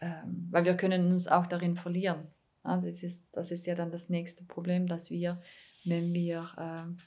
ähm, 0.00 0.48
weil 0.50 0.64
wir 0.64 0.76
können 0.76 1.10
uns 1.12 1.28
auch 1.28 1.46
darin 1.46 1.76
verlieren. 1.76 2.26
Ja, 2.64 2.76
das, 2.76 3.02
ist, 3.02 3.26
das 3.32 3.50
ist 3.50 3.66
ja 3.66 3.74
dann 3.74 3.90
das 3.90 4.08
nächste 4.08 4.44
Problem, 4.44 4.86
dass 4.86 5.10
wir, 5.10 5.38
wenn 5.84 6.12
wir 6.12 6.48
äh, 6.56 7.02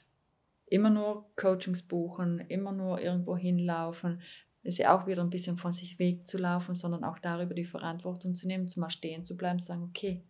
immer 0.66 0.90
nur 0.90 1.30
Coachings 1.36 1.82
buchen, 1.82 2.40
immer 2.40 2.72
nur 2.72 3.00
irgendwo 3.00 3.36
hinlaufen, 3.36 4.20
ist 4.62 4.78
ja 4.78 4.96
auch 4.96 5.06
wieder 5.06 5.22
ein 5.22 5.30
bisschen 5.30 5.56
von 5.56 5.72
sich 5.72 5.98
wegzulaufen, 5.98 6.74
sondern 6.74 7.04
auch 7.04 7.18
darüber 7.18 7.54
die 7.54 7.64
Verantwortung 7.64 8.34
zu 8.34 8.48
nehmen, 8.48 8.66
zum 8.66 8.80
mal 8.80 8.90
stehen 8.90 9.24
zu 9.24 9.36
bleiben, 9.36 9.60
zu 9.60 9.66
sagen, 9.66 9.84
okay, 9.84 10.24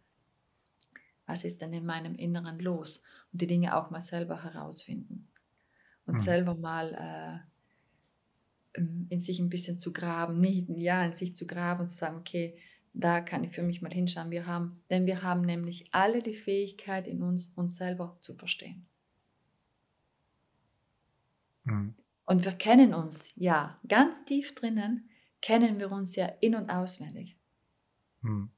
was 1.27 1.44
ist 1.44 1.61
denn 1.61 1.72
in 1.72 1.87
meinem 1.87 2.14
Inneren 2.14 2.59
los? 2.61 3.03
Und 3.33 3.40
die 3.40 3.46
Dinge 3.46 3.77
auch 3.77 3.90
mal 3.90 4.03
selber 4.03 4.44
herausfinden. 4.44 5.29
Und 6.05 6.14
mhm. 6.14 6.20
selber 6.20 6.55
mal 6.55 7.42
äh, 8.77 8.81
in 9.09 9.20
sich 9.20 9.40
ein 9.40 9.49
bisschen 9.49 9.79
zu 9.79 9.92
graben, 9.92 10.38
nicht 10.38 10.68
ja, 10.68 11.05
in 11.05 11.14
sich 11.14 11.35
zu 11.35 11.46
graben 11.46 11.81
und 11.81 11.88
zu 11.88 11.96
sagen, 11.96 12.18
okay, 12.18 12.57
da 12.92 13.20
kann 13.20 13.42
ich 13.42 13.51
für 13.51 13.62
mich 13.62 13.83
mal 13.83 13.92
hinschauen. 13.92 14.31
Wir 14.31 14.46
haben, 14.46 14.83
denn 14.90 15.07
wir 15.07 15.22
haben 15.22 15.42
nämlich 15.42 15.88
alle 15.92 16.22
die 16.22 16.35
Fähigkeit 16.35 17.07
in 17.07 17.22
uns, 17.22 17.53
uns 17.57 17.77
selber 17.77 18.16
zu 18.20 18.35
verstehen. 18.35 18.87
Mhm. 21.66 21.94
Und 22.24 22.44
wir 22.44 22.52
kennen 22.52 22.94
uns, 22.94 23.33
ja, 23.37 23.79
ganz 23.87 24.24
tief 24.24 24.55
drinnen 24.55 25.09
kennen 25.42 25.79
wir 25.79 25.92
uns 25.92 26.16
ja 26.16 26.26
in- 26.40 26.57
und 26.57 26.70
auswendig. 26.70 27.38
Hm. 28.22 28.50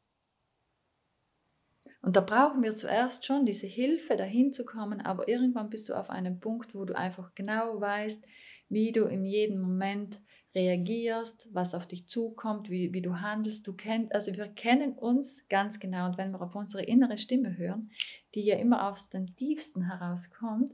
Und 2.01 2.17
da 2.17 2.21
brauchen 2.21 2.63
wir 2.63 2.75
zuerst 2.75 3.27
schon 3.27 3.45
diese 3.45 3.67
Hilfe, 3.67 4.17
dahin 4.17 4.53
zu 4.53 4.65
kommen, 4.65 5.01
aber 5.01 5.29
irgendwann 5.29 5.69
bist 5.69 5.89
du 5.89 5.95
auf 5.95 6.09
einem 6.09 6.41
Punkt, 6.41 6.75
wo 6.75 6.85
du 6.85 6.97
einfach 6.97 7.35
genau 7.35 7.81
weißt, 7.81 8.27
wie 8.69 8.93
du 8.93 9.05
in 9.05 9.25
jedem 9.25 9.61
Moment 9.61 10.21
reagierst, 10.55 11.49
was 11.53 11.75
auf 11.75 11.87
dich 11.87 12.07
zukommt, 12.07 12.71
wie, 12.71 12.95
wie 12.95 13.03
du 13.03 13.21
handelst. 13.21 13.67
Du 13.67 13.75
kennst, 13.75 14.15
also 14.15 14.35
wir 14.35 14.49
kennen 14.49 14.93
uns 14.93 15.47
ganz 15.49 15.79
genau 15.79 16.07
und 16.07 16.17
wenn 16.17 16.31
wir 16.31 16.41
auf 16.41 16.55
unsere 16.55 16.85
innere 16.85 17.19
Stimme 17.19 17.59
hören, 17.59 17.91
die 18.35 18.45
ja 18.45 18.57
immer 18.57 18.89
aus 18.89 19.09
dem 19.09 19.37
Tiefsten 19.37 19.83
herauskommt, 19.83 20.73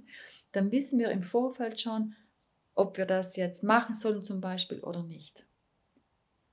dann 0.54 0.70
wissen 0.72 0.98
wir 0.98 1.10
im 1.10 1.22
Vorfeld 1.22 1.80
schon, 1.80 2.14
ob 2.74 2.96
wir 2.96 3.06
das 3.06 3.36
jetzt 3.36 3.62
machen 3.62 3.94
sollen 3.94 4.22
zum 4.22 4.40
Beispiel 4.40 4.80
oder 4.80 5.02
nicht. 5.02 5.46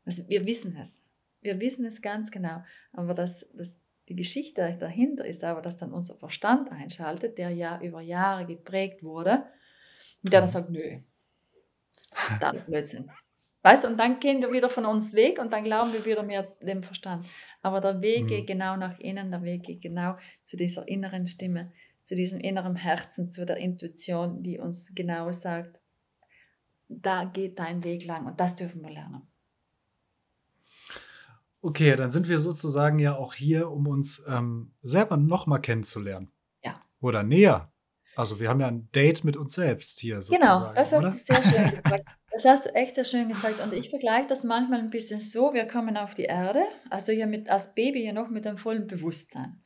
Also 0.06 0.28
wir 0.28 0.46
wissen 0.46 0.76
es. 0.76 1.02
Wir 1.42 1.60
wissen 1.60 1.86
es 1.86 2.02
ganz 2.02 2.32
genau. 2.32 2.64
Aber 2.94 3.14
das, 3.14 3.48
das, 3.54 3.80
die 4.10 4.16
Geschichte 4.16 4.78
dahinter 4.80 5.26
ist 5.26 5.44
aber, 5.44 5.62
dass 5.62 5.78
dann 5.78 5.94
unser 5.94 6.16
Verstand 6.16 6.72
einschaltet, 6.72 7.38
der 7.38 7.50
ja 7.52 7.82
über 7.82 8.02
Jahre 8.02 8.46
geprägt 8.46 9.04
wurde, 9.04 9.46
und 10.24 10.34
der 10.34 10.42
dann 10.42 10.50
sagt, 10.50 10.70
nö, 10.70 11.00
dann 12.40 12.64
Blödsinn. 12.66 13.10
Weißt 13.64 13.84
du, 13.84 13.90
und 13.90 14.00
dann 14.00 14.20
gehen 14.20 14.42
wir 14.42 14.52
wieder 14.52 14.70
von 14.70 14.86
uns 14.86 15.14
weg 15.14 15.40
und 15.40 15.54
dann 15.54 15.64
glauben 15.64 15.94
wir 15.94 16.04
wieder 16.04 16.24
mehr 16.24 16.48
dem 16.62 16.82
Verstand. 16.82 17.28
Aber 17.62 17.80
der 17.80 18.02
Weg 18.02 18.28
geht 18.28 18.48
genau 18.48 18.76
nach 18.76 19.00
innen, 19.00 19.30
der 19.30 19.44
Weg 19.44 19.64
geht 19.64 19.82
genau 19.82 20.18
zu 20.44 20.58
dieser 20.58 20.88
inneren 20.88 21.28
Stimme, 21.28 21.72
zu 22.04 22.16
diesem 22.16 22.40
inneren 22.40 22.76
Herzen, 22.76 23.32
zu 23.32 23.46
der 23.46 23.58
Intuition, 23.58 24.44
die 24.44 24.60
uns 24.60 24.94
genau 24.96 25.32
sagt, 25.32 25.82
da 26.88 27.26
geht 27.26 27.60
dein 27.60 27.84
Weg 27.84 28.06
lang 28.06 28.26
und 28.26 28.40
das 28.40 28.56
dürfen 28.56 28.82
wir 28.82 28.92
lernen. 28.92 29.28
Okay, 31.62 31.96
dann 31.96 32.12
sind 32.12 32.28
wir 32.28 32.40
sozusagen 32.40 33.00
ja 33.00 33.16
auch 33.16 33.34
hier, 33.34 33.70
um 33.70 33.88
uns 33.88 34.24
ähm, 34.28 34.74
selber 34.82 35.16
nochmal 35.16 35.62
kennenzulernen. 35.62 36.32
Ja. 36.64 36.74
Oder 37.00 37.24
näher 37.24 37.72
also 38.16 38.40
wir 38.40 38.50
haben 38.50 38.60
ja 38.60 38.68
ein 38.68 38.90
Date 38.92 39.24
mit 39.24 39.38
uns 39.38 39.54
selbst 39.54 40.00
hier 40.00 40.16
genau, 40.16 40.22
sozusagen. 40.22 40.60
Genau, 40.62 40.74
das 40.74 40.92
hast 40.92 41.04
oder? 41.04 41.12
du 41.12 41.18
sehr 41.18 41.44
schön 41.44 41.72
gesagt. 41.76 42.06
Das 42.32 42.46
hast 42.46 42.66
du 42.66 42.76
echt 42.76 42.96
sehr 42.96 43.06
schön 43.06 43.30
gesagt. 43.30 43.62
Und 43.62 43.74
ich 43.74 43.90
vergleiche 43.90 44.28
das 44.28 44.44
manchmal 44.44 44.80
ein 44.80 44.90
bisschen 44.90 45.20
so, 45.20 45.54
wir 45.54 45.68
kommen 45.68 45.98
auf 45.98 46.14
die 46.14 46.24
Erde, 46.24 46.64
also 46.90 47.12
ja 47.12 47.26
mit, 47.26 47.50
als 47.50 47.74
Baby 47.74 48.06
ja 48.06 48.14
noch 48.14 48.30
mit 48.30 48.46
einem 48.48 48.58
vollen 48.58 48.88
Bewusstsein. 48.88 49.61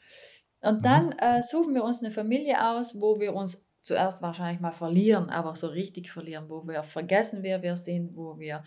Und 0.65 0.83
dann 0.83 1.07
mhm. 1.07 1.19
äh, 1.19 1.41
suchen 1.41 1.73
wir 1.73 1.83
uns 1.83 2.01
eine 2.01 2.11
Familie 2.11 2.69
aus, 2.69 2.99
wo 2.99 3.19
wir 3.19 3.33
uns 3.35 3.65
zuerst 3.81 4.21
wahrscheinlich 4.21 4.59
mal 4.61 4.71
verlieren, 4.71 5.29
aber 5.29 5.55
so 5.55 5.67
richtig 5.67 6.11
verlieren, 6.11 6.49
wo 6.49 6.67
wir 6.67 6.81
vergessen, 6.83 7.43
wer 7.43 7.61
wir 7.61 7.75
sind, 7.75 8.15
wo 8.15 8.39
wir 8.39 8.63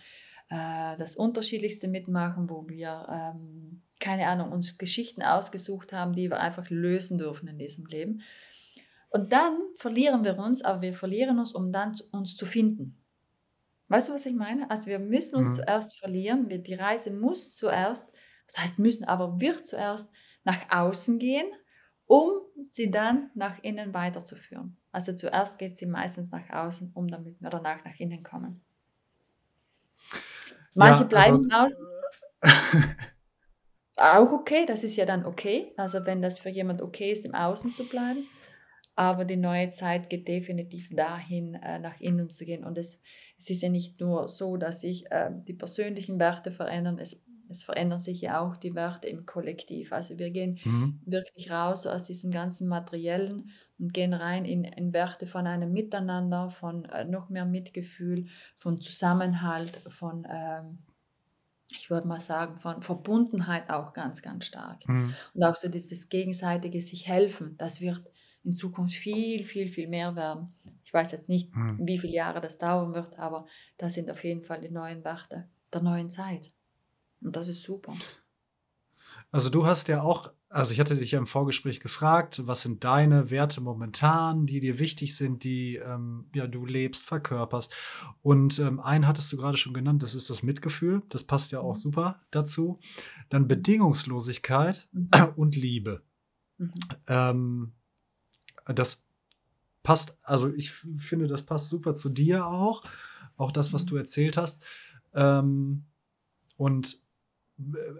äh, 0.48 0.96
das 0.96 1.16
Unterschiedlichste 1.16 1.88
mitmachen, 1.88 2.48
wo 2.48 2.68
wir, 2.68 3.06
ähm, 3.10 3.82
keine 3.98 4.28
Ahnung, 4.28 4.52
uns 4.52 4.78
Geschichten 4.78 5.22
ausgesucht 5.22 5.92
haben, 5.92 6.14
die 6.14 6.30
wir 6.30 6.38
einfach 6.38 6.70
lösen 6.70 7.18
dürfen 7.18 7.48
in 7.48 7.58
diesem 7.58 7.86
Leben. 7.86 8.22
Und 9.10 9.32
dann 9.32 9.58
verlieren 9.74 10.24
wir 10.24 10.38
uns, 10.38 10.62
aber 10.62 10.82
wir 10.82 10.94
verlieren 10.94 11.38
uns, 11.38 11.52
um 11.52 11.72
dann 11.72 11.92
uns 12.12 12.36
zu 12.36 12.46
finden. 12.46 13.02
Weißt 13.88 14.08
du, 14.08 14.12
was 14.12 14.26
ich 14.26 14.34
meine? 14.34 14.70
Also 14.70 14.86
wir 14.86 15.00
müssen 15.00 15.34
uns 15.34 15.48
mhm. 15.48 15.54
zuerst 15.54 15.98
verlieren. 15.98 16.48
Wir, 16.48 16.58
die 16.58 16.74
Reise 16.74 17.10
muss 17.10 17.54
zuerst, 17.54 18.12
das 18.46 18.62
heißt 18.62 18.78
müssen, 18.78 19.04
aber 19.04 19.40
wird 19.40 19.66
zuerst 19.66 20.10
nach 20.44 20.70
außen 20.70 21.18
gehen, 21.18 21.46
um 22.08 22.30
sie 22.60 22.90
dann 22.90 23.30
nach 23.34 23.62
innen 23.62 23.94
weiterzuführen. 23.94 24.76
Also 24.90 25.12
zuerst 25.12 25.58
geht 25.58 25.78
sie 25.78 25.86
meistens 25.86 26.32
nach 26.32 26.50
außen, 26.50 26.90
um 26.94 27.06
damit 27.06 27.40
wir 27.40 27.50
danach 27.50 27.84
nach 27.84 27.94
innen 27.98 28.24
kommen. 28.24 28.60
Manche 30.74 31.02
ja, 31.02 31.08
bleiben 31.08 31.48
also, 31.52 31.76
außen. 31.76 31.86
Auch 33.96 34.32
okay, 34.32 34.64
das 34.66 34.84
ist 34.84 34.96
ja 34.96 35.04
dann 35.04 35.24
okay. 35.24 35.72
Also 35.76 36.04
wenn 36.06 36.22
das 36.22 36.40
für 36.40 36.50
jemand 36.50 36.82
okay 36.82 37.12
ist, 37.12 37.24
im 37.24 37.34
Außen 37.34 37.74
zu 37.74 37.88
bleiben. 37.88 38.26
Aber 38.94 39.24
die 39.24 39.36
neue 39.36 39.70
Zeit 39.70 40.10
geht 40.10 40.26
definitiv 40.26 40.88
dahin, 40.90 41.54
äh, 41.54 41.78
nach 41.78 42.00
innen 42.00 42.30
zu 42.30 42.44
gehen. 42.44 42.64
Und 42.64 42.78
es, 42.78 43.00
es 43.38 43.50
ist 43.50 43.62
ja 43.62 43.68
nicht 43.68 44.00
nur 44.00 44.26
so, 44.26 44.56
dass 44.56 44.80
sich 44.80 45.08
äh, 45.12 45.30
die 45.46 45.54
persönlichen 45.54 46.18
Werte 46.18 46.50
verändern, 46.50 46.98
es, 46.98 47.22
es 47.50 47.64
verändern 47.64 47.98
sich 47.98 48.20
ja 48.20 48.40
auch 48.40 48.56
die 48.56 48.74
Werte 48.74 49.08
im 49.08 49.26
Kollektiv. 49.26 49.92
Also 49.92 50.18
wir 50.18 50.30
gehen 50.30 50.58
mhm. 50.64 51.00
wirklich 51.04 51.50
raus 51.50 51.86
aus 51.86 52.04
diesem 52.04 52.30
ganzen 52.30 52.68
Materiellen 52.68 53.50
und 53.78 53.92
gehen 53.92 54.14
rein 54.14 54.44
in, 54.44 54.64
in 54.64 54.92
Werte 54.92 55.26
von 55.26 55.46
einem 55.46 55.72
Miteinander, 55.72 56.50
von 56.50 56.84
äh, 56.86 57.04
noch 57.04 57.28
mehr 57.28 57.46
Mitgefühl, 57.46 58.26
von 58.56 58.80
Zusammenhalt, 58.80 59.80
von... 59.88 60.26
Ähm, 60.30 60.78
ich 61.70 61.90
würde 61.90 62.08
mal 62.08 62.18
sagen, 62.18 62.56
von 62.56 62.80
Verbundenheit 62.80 63.68
auch 63.68 63.92
ganz, 63.92 64.22
ganz 64.22 64.46
stark. 64.46 64.88
Mhm. 64.88 65.14
Und 65.34 65.44
auch 65.44 65.54
so 65.54 65.68
dieses 65.68 66.08
gegenseitige 66.08 66.80
sich 66.80 67.06
helfen, 67.06 67.56
das 67.58 67.82
wird 67.82 68.10
in 68.42 68.54
Zukunft 68.54 68.94
viel, 68.94 69.44
viel, 69.44 69.68
viel 69.68 69.86
mehr 69.86 70.16
werden. 70.16 70.54
Ich 70.82 70.94
weiß 70.94 71.12
jetzt 71.12 71.28
nicht, 71.28 71.54
hm. 71.54 71.78
wie 71.80 71.98
viele 71.98 72.14
Jahre 72.14 72.40
das 72.40 72.58
dauern 72.58 72.94
wird, 72.94 73.18
aber 73.18 73.44
das 73.76 73.92
sind 73.92 74.10
auf 74.10 74.24
jeden 74.24 74.42
Fall 74.42 74.62
die 74.62 74.70
neuen 74.70 75.04
Werte 75.04 75.50
der 75.72 75.82
neuen 75.82 76.08
Zeit. 76.08 76.50
Und 77.20 77.36
das 77.36 77.48
ist 77.48 77.62
super. 77.62 77.94
Also 79.30 79.50
du 79.50 79.66
hast 79.66 79.88
ja 79.88 80.02
auch, 80.02 80.32
also 80.48 80.72
ich 80.72 80.80
hatte 80.80 80.96
dich 80.96 81.10
ja 81.10 81.18
im 81.18 81.26
Vorgespräch 81.26 81.80
gefragt, 81.80 82.46
was 82.46 82.62
sind 82.62 82.84
deine 82.84 83.30
Werte 83.30 83.60
momentan, 83.60 84.46
die 84.46 84.60
dir 84.60 84.78
wichtig 84.78 85.16
sind, 85.16 85.44
die 85.44 85.76
ähm, 85.76 86.30
ja 86.34 86.46
du 86.46 86.64
lebst, 86.64 87.04
verkörperst. 87.04 87.74
Und 88.22 88.58
ähm, 88.58 88.80
einen 88.80 89.06
hattest 89.06 89.30
du 89.32 89.36
gerade 89.36 89.58
schon 89.58 89.74
genannt, 89.74 90.02
das 90.02 90.14
ist 90.14 90.30
das 90.30 90.42
Mitgefühl. 90.42 91.02
Das 91.10 91.24
passt 91.24 91.52
ja 91.52 91.60
auch 91.60 91.74
mhm. 91.74 91.80
super 91.80 92.20
dazu. 92.30 92.80
Dann 93.28 93.48
Bedingungslosigkeit 93.48 94.88
mhm. 94.92 95.10
und 95.36 95.56
Liebe. 95.56 96.02
Mhm. 96.56 96.70
Ähm, 97.06 97.72
das 98.64 99.04
passt, 99.82 100.18
also 100.22 100.52
ich 100.54 100.70
finde, 100.70 101.28
das 101.28 101.44
passt 101.44 101.68
super 101.68 101.94
zu 101.94 102.08
dir 102.08 102.46
auch. 102.46 102.82
Auch 103.36 103.52
das, 103.52 103.74
was 103.74 103.84
mhm. 103.84 103.88
du 103.90 103.96
erzählt 103.96 104.38
hast. 104.38 104.64
Ähm, 105.14 105.84
und 106.56 107.02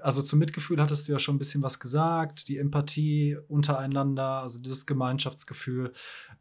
also 0.03 0.23
zum 0.23 0.38
Mitgefühl 0.38 0.81
hattest 0.81 1.09
du 1.09 1.12
ja 1.12 1.18
schon 1.18 1.37
ein 1.37 1.38
bisschen 1.38 1.62
was 1.62 1.81
gesagt, 1.81 2.49
die 2.49 2.59
Empathie 2.59 3.37
untereinander, 3.49 4.42
also 4.42 4.61
dieses 4.61 4.87
Gemeinschaftsgefühl. 4.87 5.92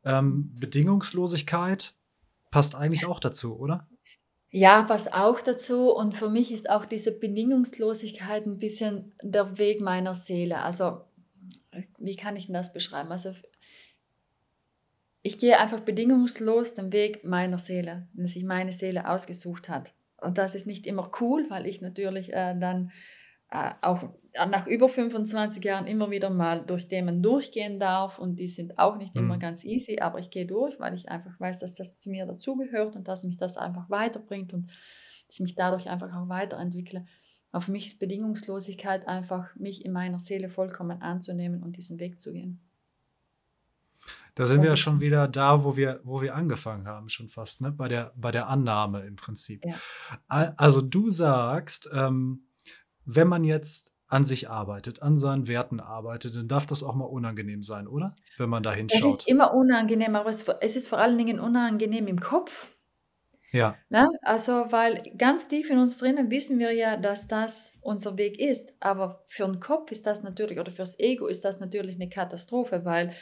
Ähm, 0.04 0.54
Bedingungslosigkeit 0.60 1.96
passt 2.52 2.76
eigentlich 2.76 3.06
auch 3.06 3.20
dazu, 3.20 3.58
oder? 3.58 3.88
Ja, 4.50 4.84
passt 4.84 5.14
auch 5.14 5.42
dazu. 5.42 5.94
Und 5.94 6.16
für 6.16 6.30
mich 6.30 6.52
ist 6.52 6.70
auch 6.70 6.86
diese 6.86 7.12
Bedingungslosigkeit 7.12 8.46
ein 8.46 8.58
bisschen 8.58 9.14
der 9.22 9.58
Weg 9.58 9.82
meiner 9.82 10.16
Seele. 10.16 10.60
Also, 10.60 11.02
wie 12.00 12.16
kann 12.16 12.36
ich 12.36 12.46
denn 12.46 12.54
das 12.54 12.72
beschreiben? 12.72 13.12
Also, 13.12 13.34
ich 15.22 15.38
gehe 15.38 15.60
einfach 15.60 15.82
bedingungslos 15.82 16.76
den 16.76 16.94
Weg 16.94 17.26
meiner 17.26 17.58
Seele, 17.58 18.08
den 18.14 18.28
sich 18.28 18.46
meine 18.46 18.72
Seele 18.72 19.10
ausgesucht 19.10 19.68
hat. 19.68 19.94
Und 20.22 20.38
das 20.38 20.56
ist 20.56 20.68
nicht 20.68 20.88
immer 20.88 21.12
cool, 21.22 21.46
weil 21.50 21.68
ich 21.68 21.82
natürlich 21.82 22.34
äh, 22.34 22.58
dann 22.60 22.92
äh, 23.50 23.72
auch 23.82 24.04
nach 24.50 24.68
über 24.68 24.90
25 24.90 25.64
Jahren 25.64 25.88
immer 25.88 26.12
wieder 26.12 26.30
mal 26.30 26.66
durch 26.66 26.88
Themen 26.88 27.24
durchgehen 27.24 27.80
darf 27.80 28.20
und 28.20 28.40
die 28.40 28.48
sind 28.48 28.78
auch 28.78 28.98
nicht 28.98 29.16
mhm. 29.16 29.22
immer 29.22 29.38
ganz 29.38 29.64
easy, 29.64 30.00
aber 30.00 30.20
ich 30.20 30.30
gehe 30.30 30.46
durch, 30.46 30.80
weil 30.80 30.94
ich 30.94 31.10
einfach 31.10 31.40
weiß, 31.40 31.60
dass 31.60 31.74
das 31.74 32.00
zu 32.00 32.10
mir 32.10 32.26
dazugehört 32.26 32.96
und 32.96 33.08
dass 33.08 33.24
mich 33.24 33.38
das 33.38 33.58
einfach 33.58 33.90
weiterbringt 33.90 34.54
und 34.54 34.68
dass 34.68 35.36
ich 35.36 35.40
mich 35.40 35.56
dadurch 35.56 35.90
einfach 35.90 36.14
auch 36.14 36.28
weiterentwickle. 36.30 37.06
Aber 37.52 37.62
für 37.62 37.72
mich 37.72 37.88
ist 37.88 38.00
Bedingungslosigkeit 38.00 39.08
einfach, 39.08 39.56
mich 39.56 39.86
in 39.86 39.94
meiner 39.94 40.20
Seele 40.20 40.50
vollkommen 40.50 41.02
anzunehmen 41.02 41.64
und 41.64 41.78
diesen 41.78 42.00
Weg 42.00 42.20
zu 42.20 42.34
gehen. 42.34 42.67
Da 44.38 44.46
sind 44.46 44.62
wir 44.62 44.70
ja 44.70 44.78
schon 44.78 45.00
wieder 45.00 45.28
da, 45.28 45.64
wo 45.64 45.76
wir, 45.76 46.00
wo 46.04 46.22
wir 46.22 46.36
angefangen 46.36 46.88
haben, 46.88 47.10
schon 47.10 47.28
fast, 47.28 47.62
ne? 47.62 47.72
Bei 47.72 47.88
der, 47.88 48.14
bei 48.16 48.32
der 48.32 48.48
Annahme 48.48 49.02
im 49.02 49.16
Prinzip. 49.16 49.66
Ja. 49.66 50.54
Also 50.56 50.82
du 50.82 51.10
sagst, 51.10 51.90
ähm, 51.92 52.48
wenn 53.04 53.28
man 53.28 53.44
jetzt 53.44 53.94
an 54.08 54.26
sich 54.26 54.50
arbeitet, 54.50 55.02
an 55.02 55.18
seinen 55.18 55.48
Werten 55.48 55.80
arbeitet, 55.80 56.36
dann 56.36 56.48
darf 56.48 56.66
das 56.66 56.84
auch 56.84 56.96
mal 56.96 57.06
unangenehm 57.06 57.64
sein, 57.64 57.88
oder? 57.88 58.16
Wenn 58.38 58.50
man 58.50 58.64
da 58.64 58.72
hinschaut. 58.72 59.00
Es 59.00 59.06
ist 59.06 59.28
immer 59.28 59.54
unangenehm, 59.54 60.16
aber 60.16 60.30
es, 60.30 60.48
es 60.48 60.76
ist 60.76 60.88
vor 60.88 61.00
allen 61.00 61.18
Dingen 61.18 61.40
unangenehm 61.40 62.08
im 62.08 62.20
Kopf. 62.20 62.70
Ja. 63.52 63.78
Ne? 63.90 64.10
Also, 64.24 64.72
weil 64.72 64.98
ganz 65.18 65.48
tief 65.48 65.70
in 65.70 65.78
uns 65.78 65.98
drinnen 65.98 66.30
wissen 66.30 66.60
wir 66.60 66.74
ja, 66.74 66.98
dass 66.98 67.28
das 67.28 67.74
unser 67.82 68.18
Weg 68.18 68.40
ist. 68.40 68.74
Aber 68.80 69.24
für 69.26 69.46
den 69.46 69.60
Kopf 69.60 69.92
ist 69.92 70.06
das 70.06 70.22
natürlich, 70.22 70.60
oder 70.60 70.72
fürs 70.72 71.00
Ego 71.00 71.28
ist 71.28 71.46
das 71.46 71.60
natürlich 71.60 71.96
eine 71.96 72.10
Katastrophe, 72.10 72.84
weil, 72.84 73.14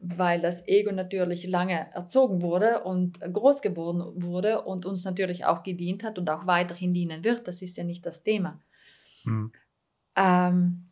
weil 0.00 0.40
das 0.40 0.66
Ego 0.66 0.90
natürlich 0.92 1.46
lange 1.46 1.92
erzogen 1.92 2.40
wurde 2.40 2.84
und 2.84 3.20
groß 3.20 3.60
geworden 3.60 4.22
wurde 4.22 4.62
und 4.62 4.86
uns 4.86 5.04
natürlich 5.04 5.44
auch 5.44 5.62
gedient 5.62 6.02
hat 6.02 6.18
und 6.18 6.30
auch 6.30 6.46
weiterhin 6.46 6.94
dienen 6.94 7.22
wird. 7.22 7.46
Das 7.46 7.60
ist 7.60 7.76
ja 7.76 7.84
nicht 7.84 8.06
das 8.06 8.22
Thema. 8.22 8.62
Hm. 9.24 9.52
Ähm, 10.16 10.90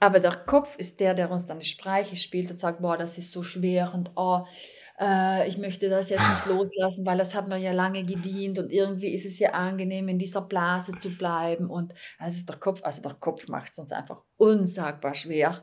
aber 0.00 0.20
der 0.20 0.34
Kopf 0.34 0.76
ist 0.76 1.00
der, 1.00 1.14
der 1.14 1.30
uns 1.30 1.46
dann 1.46 1.58
die 1.58 1.66
Spreiche 1.66 2.16
spielt 2.16 2.50
und 2.50 2.58
sagt, 2.58 2.80
boah, 2.80 2.96
das 2.96 3.18
ist 3.18 3.32
so 3.32 3.42
schwer 3.42 3.92
und 3.94 4.12
oh, 4.14 4.44
äh, 5.00 5.48
ich 5.48 5.58
möchte 5.58 5.88
das 5.88 6.10
jetzt 6.10 6.28
nicht 6.28 6.46
loslassen, 6.46 7.06
weil 7.06 7.18
das 7.18 7.34
hat 7.34 7.48
mir 7.48 7.58
ja 7.58 7.72
lange 7.72 8.04
gedient 8.04 8.58
und 8.58 8.72
irgendwie 8.72 9.14
ist 9.14 9.26
es 9.26 9.38
ja 9.38 9.50
angenehm, 9.50 10.08
in 10.08 10.18
dieser 10.18 10.42
Blase 10.42 10.92
zu 10.98 11.10
bleiben. 11.10 11.70
Und 11.70 11.94
also 12.18 12.44
der 12.46 12.56
Kopf, 12.56 12.82
also 12.82 13.02
der 13.02 13.14
Kopf 13.14 13.48
macht 13.48 13.72
es 13.72 13.78
uns 13.78 13.92
einfach 13.92 14.22
unsagbar 14.36 15.14
schwer. 15.14 15.62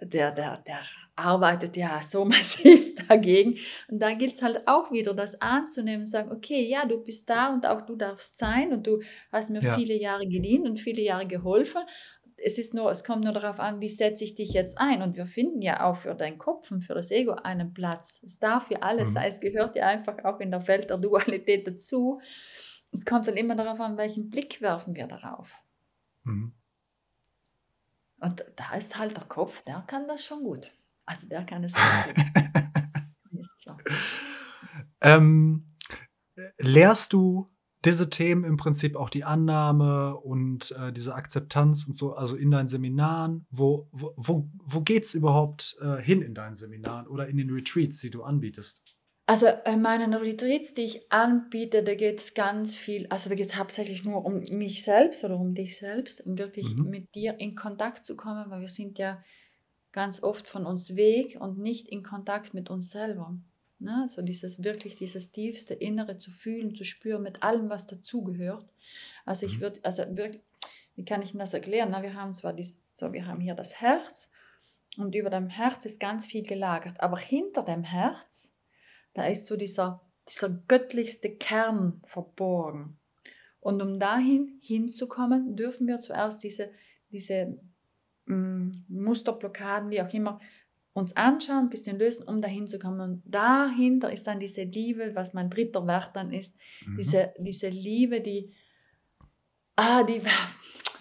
Der, 0.00 0.32
der, 0.32 0.56
der 0.66 0.80
arbeitet 1.14 1.76
ja 1.76 2.00
so 2.06 2.24
massiv 2.24 2.94
dagegen. 3.06 3.56
Und 3.88 4.02
da 4.02 4.12
gilt 4.12 4.34
es 4.34 4.42
halt 4.42 4.66
auch 4.66 4.90
wieder, 4.90 5.14
das 5.14 5.40
anzunehmen 5.40 6.02
und 6.02 6.08
sagen, 6.08 6.32
okay, 6.32 6.68
ja, 6.68 6.84
du 6.84 6.98
bist 6.98 7.30
da 7.30 7.52
und 7.52 7.66
auch 7.66 7.82
du 7.82 7.94
darfst 7.94 8.38
sein 8.38 8.72
und 8.72 8.86
du 8.86 9.00
hast 9.30 9.50
mir 9.50 9.62
ja. 9.62 9.76
viele 9.76 9.94
Jahre 9.94 10.26
gedient 10.26 10.66
und 10.66 10.80
viele 10.80 11.02
Jahre 11.02 11.26
geholfen 11.26 11.82
es 12.44 12.58
ist 12.58 12.74
nur, 12.74 12.90
es 12.90 13.04
kommt 13.04 13.24
nur 13.24 13.32
darauf 13.32 13.60
an, 13.60 13.80
wie 13.80 13.88
setze 13.88 14.24
ich 14.24 14.34
dich 14.34 14.52
jetzt 14.52 14.78
ein. 14.78 15.02
Und 15.02 15.16
wir 15.16 15.26
finden 15.26 15.62
ja 15.62 15.84
auch 15.84 15.96
für 15.96 16.14
deinen 16.14 16.38
Kopf 16.38 16.70
und 16.70 16.84
für 16.84 16.94
das 16.94 17.10
Ego 17.10 17.32
einen 17.32 17.72
Platz. 17.72 18.20
Es 18.24 18.38
darf 18.38 18.70
ja 18.70 18.80
alles 18.80 19.10
mhm. 19.10 19.14
sein, 19.14 19.28
es 19.28 19.40
gehört 19.40 19.76
ja 19.76 19.86
einfach 19.86 20.24
auch 20.24 20.40
in 20.40 20.50
der 20.50 20.66
Welt 20.68 20.90
der 20.90 20.98
Dualität 20.98 21.66
dazu. 21.66 22.20
Es 22.90 23.04
kommt 23.04 23.26
dann 23.26 23.36
immer 23.36 23.54
darauf 23.54 23.80
an, 23.80 23.96
welchen 23.96 24.28
Blick 24.28 24.60
werfen 24.60 24.96
wir 24.96 25.06
darauf. 25.06 25.62
Mhm. 26.24 26.54
Und 28.20 28.44
da 28.56 28.76
ist 28.76 28.98
halt 28.98 29.16
der 29.16 29.24
Kopf, 29.24 29.62
der 29.62 29.82
kann 29.86 30.06
das 30.06 30.24
schon 30.24 30.44
gut. 30.44 30.72
Also 31.04 31.28
der 31.28 31.44
kann 31.44 31.64
es 31.64 31.74
auch 31.76 32.06
gut. 33.30 33.44
so. 33.56 33.76
ähm, 35.00 35.74
lehrst 36.58 37.12
du 37.12 37.46
diese 37.84 38.08
Themen 38.08 38.44
im 38.44 38.56
Prinzip 38.56 38.96
auch 38.96 39.10
die 39.10 39.24
Annahme 39.24 40.16
und 40.16 40.70
äh, 40.72 40.92
diese 40.92 41.14
Akzeptanz 41.14 41.86
und 41.86 41.96
so, 41.96 42.14
also 42.14 42.36
in 42.36 42.50
deinen 42.50 42.68
Seminaren, 42.68 43.46
wo, 43.50 43.88
wo, 43.90 44.48
wo, 44.64 44.80
geht 44.80 45.04
es 45.04 45.14
überhaupt 45.14 45.76
äh, 45.80 46.00
hin 46.00 46.22
in 46.22 46.34
deinen 46.34 46.54
Seminaren 46.54 47.06
oder 47.06 47.28
in 47.28 47.36
den 47.36 47.50
Retreats, 47.50 48.00
die 48.00 48.10
du 48.10 48.22
anbietest? 48.22 48.96
Also 49.26 49.46
in 49.66 49.82
meinen 49.82 50.14
Retreats, 50.14 50.74
die 50.74 50.82
ich 50.82 51.12
anbiete, 51.12 51.82
da 51.82 51.94
geht 51.94 52.18
es 52.18 52.34
ganz 52.34 52.76
viel, 52.76 53.06
also 53.08 53.30
da 53.30 53.36
geht 53.36 53.46
es 53.46 53.56
hauptsächlich 53.56 54.04
nur 54.04 54.24
um 54.24 54.42
mich 54.52 54.82
selbst 54.82 55.24
oder 55.24 55.38
um 55.38 55.54
dich 55.54 55.76
selbst, 55.76 56.26
um 56.26 56.38
wirklich 56.38 56.74
mhm. 56.74 56.88
mit 56.88 57.14
dir 57.14 57.38
in 57.38 57.54
Kontakt 57.54 58.04
zu 58.04 58.16
kommen, 58.16 58.50
weil 58.50 58.60
wir 58.60 58.68
sind 58.68 58.98
ja 58.98 59.22
ganz 59.92 60.22
oft 60.22 60.48
von 60.48 60.66
uns 60.66 60.96
weg 60.96 61.36
und 61.40 61.58
nicht 61.58 61.88
in 61.88 62.02
Kontakt 62.02 62.54
mit 62.54 62.70
uns 62.70 62.90
selber. 62.90 63.36
Ne? 63.82 64.06
So 64.08 64.22
dieses 64.22 64.62
wirklich, 64.62 64.94
dieses 64.94 65.32
tiefste 65.32 65.74
Innere 65.74 66.16
zu 66.16 66.30
fühlen, 66.30 66.74
zu 66.74 66.84
spüren 66.84 67.22
mit 67.22 67.42
allem, 67.42 67.68
was 67.68 67.86
dazugehört. 67.86 68.64
Also 69.24 69.46
ich 69.46 69.56
mhm. 69.56 69.62
würde, 69.62 69.80
also 69.82 70.04
wirklich, 70.16 70.42
wie 70.94 71.04
kann 71.04 71.22
ich 71.22 71.32
das 71.32 71.54
erklären? 71.54 71.90
Na, 71.90 72.02
wir 72.02 72.14
haben 72.14 72.32
zwar 72.32 72.52
dies, 72.52 72.80
so, 72.92 73.12
wir 73.12 73.26
haben 73.26 73.40
hier 73.40 73.54
das 73.54 73.80
Herz 73.80 74.30
und 74.96 75.14
über 75.14 75.30
dem 75.30 75.48
Herz 75.48 75.84
ist 75.84 76.00
ganz 76.00 76.26
viel 76.26 76.42
gelagert, 76.42 77.00
aber 77.00 77.18
hinter 77.18 77.62
dem 77.62 77.82
Herz, 77.82 78.56
da 79.14 79.26
ist 79.26 79.46
so 79.46 79.56
dieser, 79.56 80.00
dieser 80.28 80.50
göttlichste 80.68 81.30
Kern 81.30 82.00
verborgen. 82.04 82.98
Und 83.60 83.80
um 83.80 83.98
dahin 83.98 84.58
hinzukommen, 84.60 85.56
dürfen 85.56 85.86
wir 85.86 85.98
zuerst 85.98 86.42
diese, 86.42 86.70
diese 87.10 87.58
mm, 88.26 88.70
Musterblockaden, 88.88 89.90
wie 89.90 90.02
auch 90.02 90.12
immer, 90.12 90.40
uns 90.94 91.16
anschauen, 91.16 91.66
ein 91.66 91.70
bisschen 91.70 91.98
lösen, 91.98 92.26
um 92.28 92.40
dahin 92.42 92.66
zu 92.66 92.78
kommen. 92.78 93.00
Und 93.00 93.22
dahinter 93.24 94.12
ist 94.12 94.26
dann 94.26 94.40
diese 94.40 94.64
Liebe, 94.64 95.14
was 95.14 95.32
mein 95.32 95.48
dritter 95.48 95.86
Wert 95.86 96.14
dann 96.14 96.32
ist, 96.32 96.56
mhm. 96.86 96.96
diese, 96.96 97.32
diese 97.38 97.68
Liebe, 97.68 98.20
die, 98.20 98.52
ah, 99.76 100.02
die, 100.02 100.20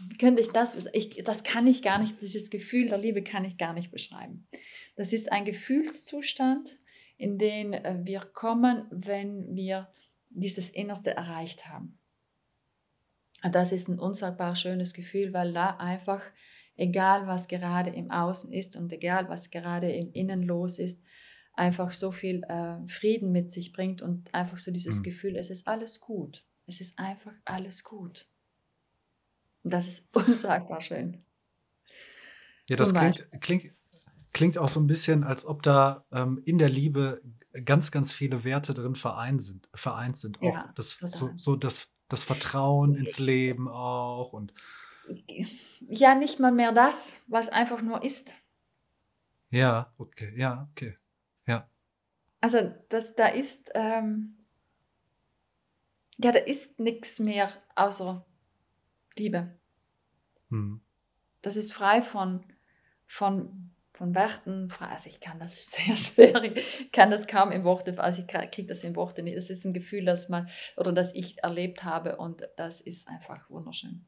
wie 0.10 0.18
könnte 0.18 0.42
ich 0.42 0.50
das, 0.50 0.88
ich, 0.94 1.24
das 1.24 1.44
kann 1.44 1.68
ich 1.68 1.82
gar 1.82 2.00
nicht, 2.00 2.22
dieses 2.22 2.50
Gefühl 2.50 2.88
der 2.88 2.98
Liebe 2.98 3.22
kann 3.24 3.46
ich 3.46 3.58
gar 3.58 3.74
nicht 3.74 3.92
beschreiben. 3.92 4.48
Das 4.96 5.14
ist 5.14 5.32
ein 5.32 5.46
Gefühlszustand, 5.46 6.78
in 7.18 7.38
den 7.38 7.74
äh, 7.74 8.00
wir 8.04 8.22
kommen, 8.22 8.86
wenn 8.90 9.56
wir 9.56 9.90
dieses 10.30 10.70
Innerste 10.70 11.16
erreicht 11.16 11.68
haben. 11.68 12.00
Das 13.52 13.72
ist 13.72 13.90
ein 13.90 14.00
unsagbar 14.00 14.56
schönes 14.56 14.94
Gefühl, 14.94 15.34
weil 15.34 15.52
da 15.54 15.72
einfach 15.78 16.24
egal 16.76 17.28
was 17.28 17.48
gerade 17.48 17.92
im 17.92 18.12
Außen 18.12 18.52
ist 18.52 18.76
und 18.76 18.92
egal 18.92 19.30
was 19.30 19.50
gerade 19.50 19.92
im 19.92 20.12
Innen 20.14 20.44
los 20.44 20.80
ist, 20.80 21.02
einfach 21.54 21.92
so 21.92 22.12
viel 22.12 22.44
äh, 22.44 22.78
Frieden 22.88 23.32
mit 23.32 23.52
sich 23.52 23.74
bringt 23.74 24.02
und 24.02 24.34
einfach 24.34 24.58
so 24.58 24.72
dieses 24.72 25.00
mhm. 25.00 25.04
Gefühl, 25.04 25.36
es 25.36 25.50
ist 25.50 25.68
alles 25.68 26.00
gut. 26.00 26.46
Es 26.66 26.82
ist 26.82 26.98
einfach 26.98 27.34
alles 27.46 27.84
gut. 27.84 28.28
Und 29.64 29.74
das 29.74 29.88
ist 29.88 30.06
unsagbar 30.14 30.82
schön. 30.82 31.18
Ja, 32.70 32.78
das 32.78 32.94
klingt, 32.94 33.28
klingt, 33.42 33.74
klingt, 34.32 34.58
auch 34.58 34.70
so 34.70 34.80
ein 34.80 34.88
bisschen, 34.88 35.24
als 35.24 35.46
ob 35.46 35.62
da 35.62 36.06
ähm, 36.12 36.42
in 36.46 36.58
der 36.58 36.70
Liebe 36.70 37.22
ganz, 37.66 37.92
ganz 37.92 38.14
viele 38.14 38.44
Werte 38.44 38.74
drin 38.74 38.96
vereint 38.96 39.42
sind. 39.42 39.70
Vereint 39.74 40.18
sind. 40.18 40.40
Auch 40.40 40.44
ja, 40.44 40.72
das, 40.76 40.98
so, 41.00 41.32
so 41.36 41.56
das, 41.56 41.90
das 42.08 42.24
Vertrauen 42.24 42.96
ins 42.96 43.20
Leben 43.20 43.68
auch 43.68 44.32
und 44.32 44.54
ja 45.88 46.16
nicht 46.16 46.40
mal 46.40 46.52
mehr 46.52 46.72
das, 46.72 47.18
was 47.28 47.50
einfach 47.50 47.82
nur 47.82 48.04
ist. 48.04 48.34
Ja, 49.50 49.94
okay, 49.98 50.34
ja, 50.38 50.68
okay, 50.72 50.96
ja. 51.46 51.70
Also 52.40 52.74
das, 52.90 53.16
da 53.16 53.28
ist, 53.28 53.72
ähm, 53.76 54.38
ja, 56.18 56.32
da 56.32 56.40
ist 56.40 56.80
nichts 56.80 57.20
mehr 57.20 57.52
außer 57.76 58.26
Liebe. 59.18 59.60
Hm. 60.50 60.82
Das 61.42 61.58
ist 61.58 61.74
frei 61.74 62.02
von, 62.02 62.46
von, 63.08 63.72
von 63.94 64.16
Werten, 64.16 64.72
also 64.80 65.10
ich 65.10 65.20
kann 65.20 65.40
das 65.40 65.66
sehr 65.72 65.98
schwer, 65.98 66.44
ich 66.44 66.92
kann 66.92 67.12
das 67.12 67.28
kaum 67.28 67.52
in 67.52 67.64
Worte, 67.64 68.00
also 68.00 68.22
ich 68.22 68.28
kriege 68.28 68.68
das 68.68 68.84
in 68.84 68.96
Worte 68.96 69.22
nicht. 69.22 69.36
Es 69.36 69.50
ist 69.50 69.66
ein 69.66 69.74
Gefühl, 69.74 70.06
das 70.06 70.30
man, 70.30 70.48
oder 70.78 70.94
das 70.94 71.14
ich 71.14 71.44
erlebt 71.44 71.84
habe 71.84 72.18
und 72.18 72.48
das 72.56 72.80
ist 72.80 73.08
einfach 73.08 73.50
wunderschön. 73.50 74.06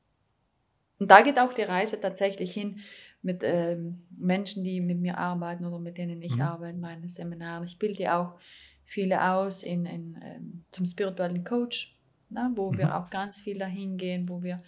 Und 1.04 1.12
da 1.12 1.22
geht 1.22 1.38
auch 1.38 1.52
die 1.52 1.64
Reise 1.64 2.00
tatsächlich 2.00 2.54
hin 2.54 2.78
mit 3.22 3.44
ähm, 3.44 4.04
Menschen, 4.18 4.64
die 4.64 4.80
mit 4.80 5.02
mir 5.02 5.18
arbeiten 5.18 5.66
oder 5.66 5.78
mit 5.78 5.98
denen 5.98 6.22
ich 6.22 6.38
mhm. 6.38 6.44
arbeite, 6.44 6.76
in 6.76 6.80
meinen 6.80 7.10
Seminaren. 7.10 7.66
Ich 7.66 7.78
bilde 7.78 8.16
auch 8.16 8.40
viele 8.86 9.22
aus 9.34 9.64
in, 9.64 9.86
in 9.86 10.18
ähm, 10.24 10.64
zum 10.72 10.86
spirituellen 10.86 11.44
Coach, 11.44 12.00
na, 12.30 12.48
ne, 12.48 12.54
wo 12.56 12.72
mhm. 12.72 12.78
wir 12.78 12.98
auch 12.98 13.10
ganz 13.10 13.42
viel 13.42 13.60
dahin 13.60 13.98
gehen, 13.98 14.30
wo 14.30 14.44
wir 14.44 14.64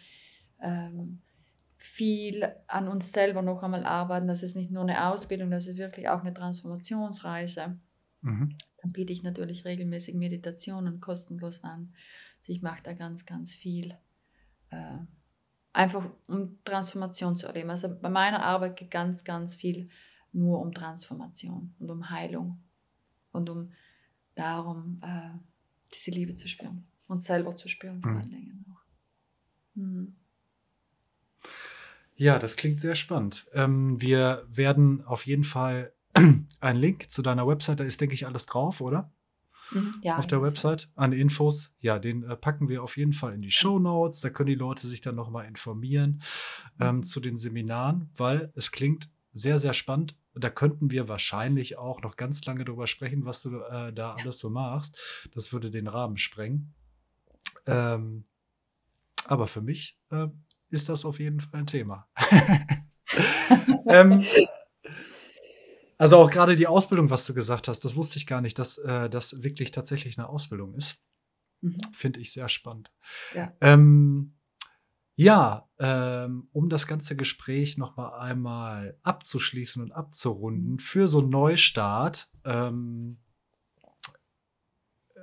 ähm, 0.62 1.22
viel 1.78 2.52
an 2.68 2.90
uns 2.90 3.14
selber 3.14 3.42
noch 3.42 3.64
einmal 3.64 3.86
arbeiten. 3.86 4.28
Das 4.28 4.44
ist 4.44 4.58
nicht 4.58 4.72
nur 4.72 4.84
eine 4.84 5.08
Ausbildung, 5.08 5.52
das 5.52 5.70
ist 5.70 5.78
wirklich 5.78 6.10
auch 6.10 6.20
eine 6.20 6.34
Transformationsreise. 6.34 7.80
Mhm. 8.24 8.58
Dann 8.82 8.92
biete 8.92 9.14
ich 9.14 9.24
natürlich 9.24 9.64
regelmäßig 9.64 10.16
Meditationen 10.16 11.00
kostenlos 11.00 11.64
an. 11.64 11.94
Also 12.40 12.52
ich 12.52 12.62
mache 12.62 12.84
da 12.84 12.92
ganz, 12.92 13.26
ganz 13.26 13.54
viel. 13.54 13.96
Äh, 14.70 14.98
einfach 15.76 16.06
um 16.30 16.58
Transformation 16.64 17.36
zu 17.36 17.48
erleben. 17.48 17.70
Also 17.70 17.94
bei 17.94 18.10
meiner 18.10 18.44
Arbeit 18.44 18.78
geht 18.78 18.92
ganz, 18.92 19.24
ganz 19.24 19.56
viel 19.56 19.90
nur 20.32 20.62
um 20.62 20.74
Transformation 20.74 21.76
und 21.80 21.90
um 21.90 22.10
Heilung 22.10 22.64
und 23.32 23.50
um 23.50 23.72
darum, 24.36 25.02
äh, 25.04 25.38
diese 25.94 26.12
Liebe 26.12 26.36
zu 26.36 26.48
spüren 26.48 26.88
und 27.08 27.20
selber 27.20 27.56
zu 27.56 27.68
spüren 27.68 28.02
vor 28.02 28.12
mhm. 28.12 28.18
allen 28.18 28.30
Dingen 28.30 28.66
auch. 28.70 28.82
Mhm. 29.76 30.16
Ja, 32.16 32.40
das 32.40 32.56
klingt 32.56 32.80
sehr 32.80 32.96
spannend. 32.96 33.48
Ähm, 33.54 34.02
wir 34.02 34.46
werden 34.50 35.04
auf 35.06 35.26
jeden 35.26 35.44
Fall 35.44 35.94
einen 36.62 36.80
Link 36.80 37.12
zu 37.12 37.22
deiner 37.22 37.46
Website, 37.46 37.82
da 37.82 37.84
ist, 37.84 38.00
denke 38.00 38.16
ich, 38.16 38.26
alles 38.26 38.46
drauf, 38.46 38.80
oder? 38.80 39.12
Mhm, 39.72 39.96
ja, 40.02 40.18
auf 40.18 40.28
der 40.28 40.42
Website 40.42 40.90
an 40.96 41.12
Infos. 41.12 41.72
Ja, 41.80 42.00
den 42.00 42.24
äh, 42.24 42.36
packen 42.36 42.70
wir 42.70 42.84
auf 42.84 42.98
jeden 42.98 43.14
Fall 43.14 43.34
in 43.34 43.42
die 43.42 43.52
Show 43.52 43.80
Notes. 43.80 44.22
Da 44.22 44.30
können 44.30 44.48
die 44.48 44.56
Leute 44.56 44.88
sich 44.88 45.02
dann 45.02 45.16
nochmal 45.16 45.46
informieren 45.46 46.22
ähm, 46.80 46.98
mhm. 46.98 47.04
zu 47.04 47.20
den 47.20 47.38
Seminaren, 47.38 48.10
weil 48.16 48.52
es 48.56 48.72
klingt 48.72 49.10
sehr, 49.32 49.60
sehr 49.60 49.74
spannend. 49.74 50.16
Da 50.34 50.50
könnten 50.50 50.92
wir 50.92 51.08
wahrscheinlich 51.08 51.78
auch 51.78 52.02
noch 52.02 52.16
ganz 52.18 52.44
lange 52.46 52.66
drüber 52.66 52.88
sprechen, 52.88 53.26
was 53.26 53.42
du 53.42 53.60
äh, 53.62 53.94
da 53.94 54.16
alles 54.16 54.40
so 54.40 54.50
machst. 54.50 55.00
Das 55.34 55.54
würde 55.54 55.72
den 55.72 55.88
Rahmen 55.88 56.18
sprengen. 56.18 56.74
Ähm, 57.66 58.26
aber 59.26 59.48
für 59.48 59.62
mich 59.62 59.98
äh, 60.12 60.28
ist 60.70 60.90
das 60.90 61.06
auf 61.06 61.20
jeden 61.20 61.40
Fall 61.40 61.62
ein 61.62 61.68
Thema. 61.68 62.08
ähm, 63.88 64.22
also 65.98 66.18
auch 66.18 66.30
gerade 66.30 66.56
die 66.56 66.68
Ausbildung, 66.68 67.10
was 67.10 67.26
du 67.26 67.34
gesagt 67.34 67.68
hast, 67.68 67.86
das 67.86 67.96
wusste 67.96 68.18
ich 68.18 68.28
gar 68.28 68.42
nicht, 68.42 68.60
dass 68.60 68.78
äh, 68.80 69.10
das 69.10 69.44
wirklich 69.44 69.72
tatsächlich 69.72 70.18
eine 70.18 70.28
Ausbildung 70.28 70.74
ist. 70.76 70.98
Mhm. 71.62 71.78
Finde 71.94 72.20
ich 72.20 72.34
sehr 72.34 72.50
spannend. 72.50 72.92
Ja, 73.34 73.54
ähm, 73.62 74.38
ja 75.16 75.70
ähm, 75.80 76.50
um 76.52 76.70
das 76.70 76.88
ganze 76.88 77.16
Gespräch 77.16 77.78
noch 77.78 77.96
mal 77.96 78.18
einmal 78.20 79.00
abzuschließen 79.04 79.82
und 79.82 79.92
abzurunden, 79.92 80.74
mhm. 80.74 80.80
für 80.80 81.08
so 81.08 81.20
einen 81.20 81.30
Neustart 81.30 82.30
ähm, 82.44 83.20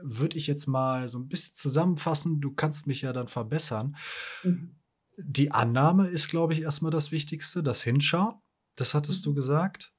würde 0.03 0.37
ich 0.37 0.47
jetzt 0.47 0.67
mal 0.67 1.09
so 1.09 1.19
ein 1.19 1.29
bisschen 1.29 1.55
zusammenfassen. 1.55 2.41
Du 2.41 2.53
kannst 2.53 2.87
mich 2.87 3.03
ja 3.03 3.13
dann 3.13 3.29
verbessern. 3.29 3.97
Mhm. 4.43 4.77
Die 5.17 5.53
Annahme 5.53 6.09
ist, 6.09 6.29
glaube 6.29 6.55
ich, 6.55 6.63
erstmal 6.63 6.91
das 6.91 7.13
Wichtigste, 7.13 7.63
das 7.63 7.83
Hinschauen. 7.83 8.35
Das 8.75 8.95
hattest 8.95 9.25
mhm. 9.25 9.31
du 9.31 9.35
gesagt. 9.35 9.92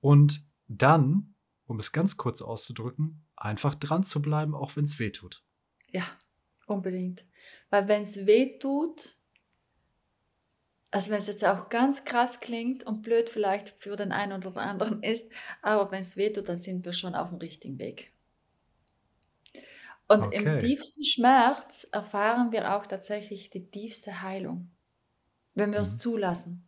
Und 0.00 0.42
dann 0.66 1.34
um 1.68 1.78
es 1.78 1.92
ganz 1.92 2.16
kurz 2.16 2.42
auszudrücken, 2.42 3.24
einfach 3.36 3.74
dran 3.74 4.02
zu 4.02 4.20
bleiben, 4.20 4.54
auch 4.54 4.74
wenn 4.74 4.84
es 4.84 4.98
weh 4.98 5.10
tut. 5.10 5.44
Ja, 5.90 6.04
unbedingt. 6.66 7.24
Weil 7.70 7.88
wenn 7.88 8.02
es 8.02 8.26
weh 8.26 8.58
tut, 8.58 9.16
also 10.90 11.10
wenn 11.10 11.18
es 11.18 11.26
jetzt 11.26 11.44
auch 11.44 11.68
ganz 11.68 12.04
krass 12.04 12.40
klingt 12.40 12.84
und 12.84 13.02
blöd 13.02 13.28
vielleicht 13.28 13.68
für 13.68 13.96
den 13.96 14.12
einen 14.12 14.42
oder 14.44 14.62
anderen 14.62 15.02
ist, 15.02 15.30
aber 15.60 15.90
wenn 15.92 16.00
es 16.00 16.16
weh 16.16 16.32
tut, 16.32 16.48
dann 16.48 16.56
sind 16.56 16.84
wir 16.86 16.94
schon 16.94 17.14
auf 17.14 17.28
dem 17.28 17.38
richtigen 17.38 17.78
Weg. 17.78 18.12
Und 20.08 20.28
okay. 20.28 20.36
im 20.36 20.58
tiefsten 20.58 21.04
Schmerz 21.04 21.86
erfahren 21.92 22.50
wir 22.50 22.74
auch 22.74 22.86
tatsächlich 22.86 23.50
die 23.50 23.70
tiefste 23.70 24.22
Heilung, 24.22 24.70
wenn 25.54 25.70
wir 25.70 25.80
mhm. 25.80 25.86
es 25.86 25.98
zulassen. 25.98 26.67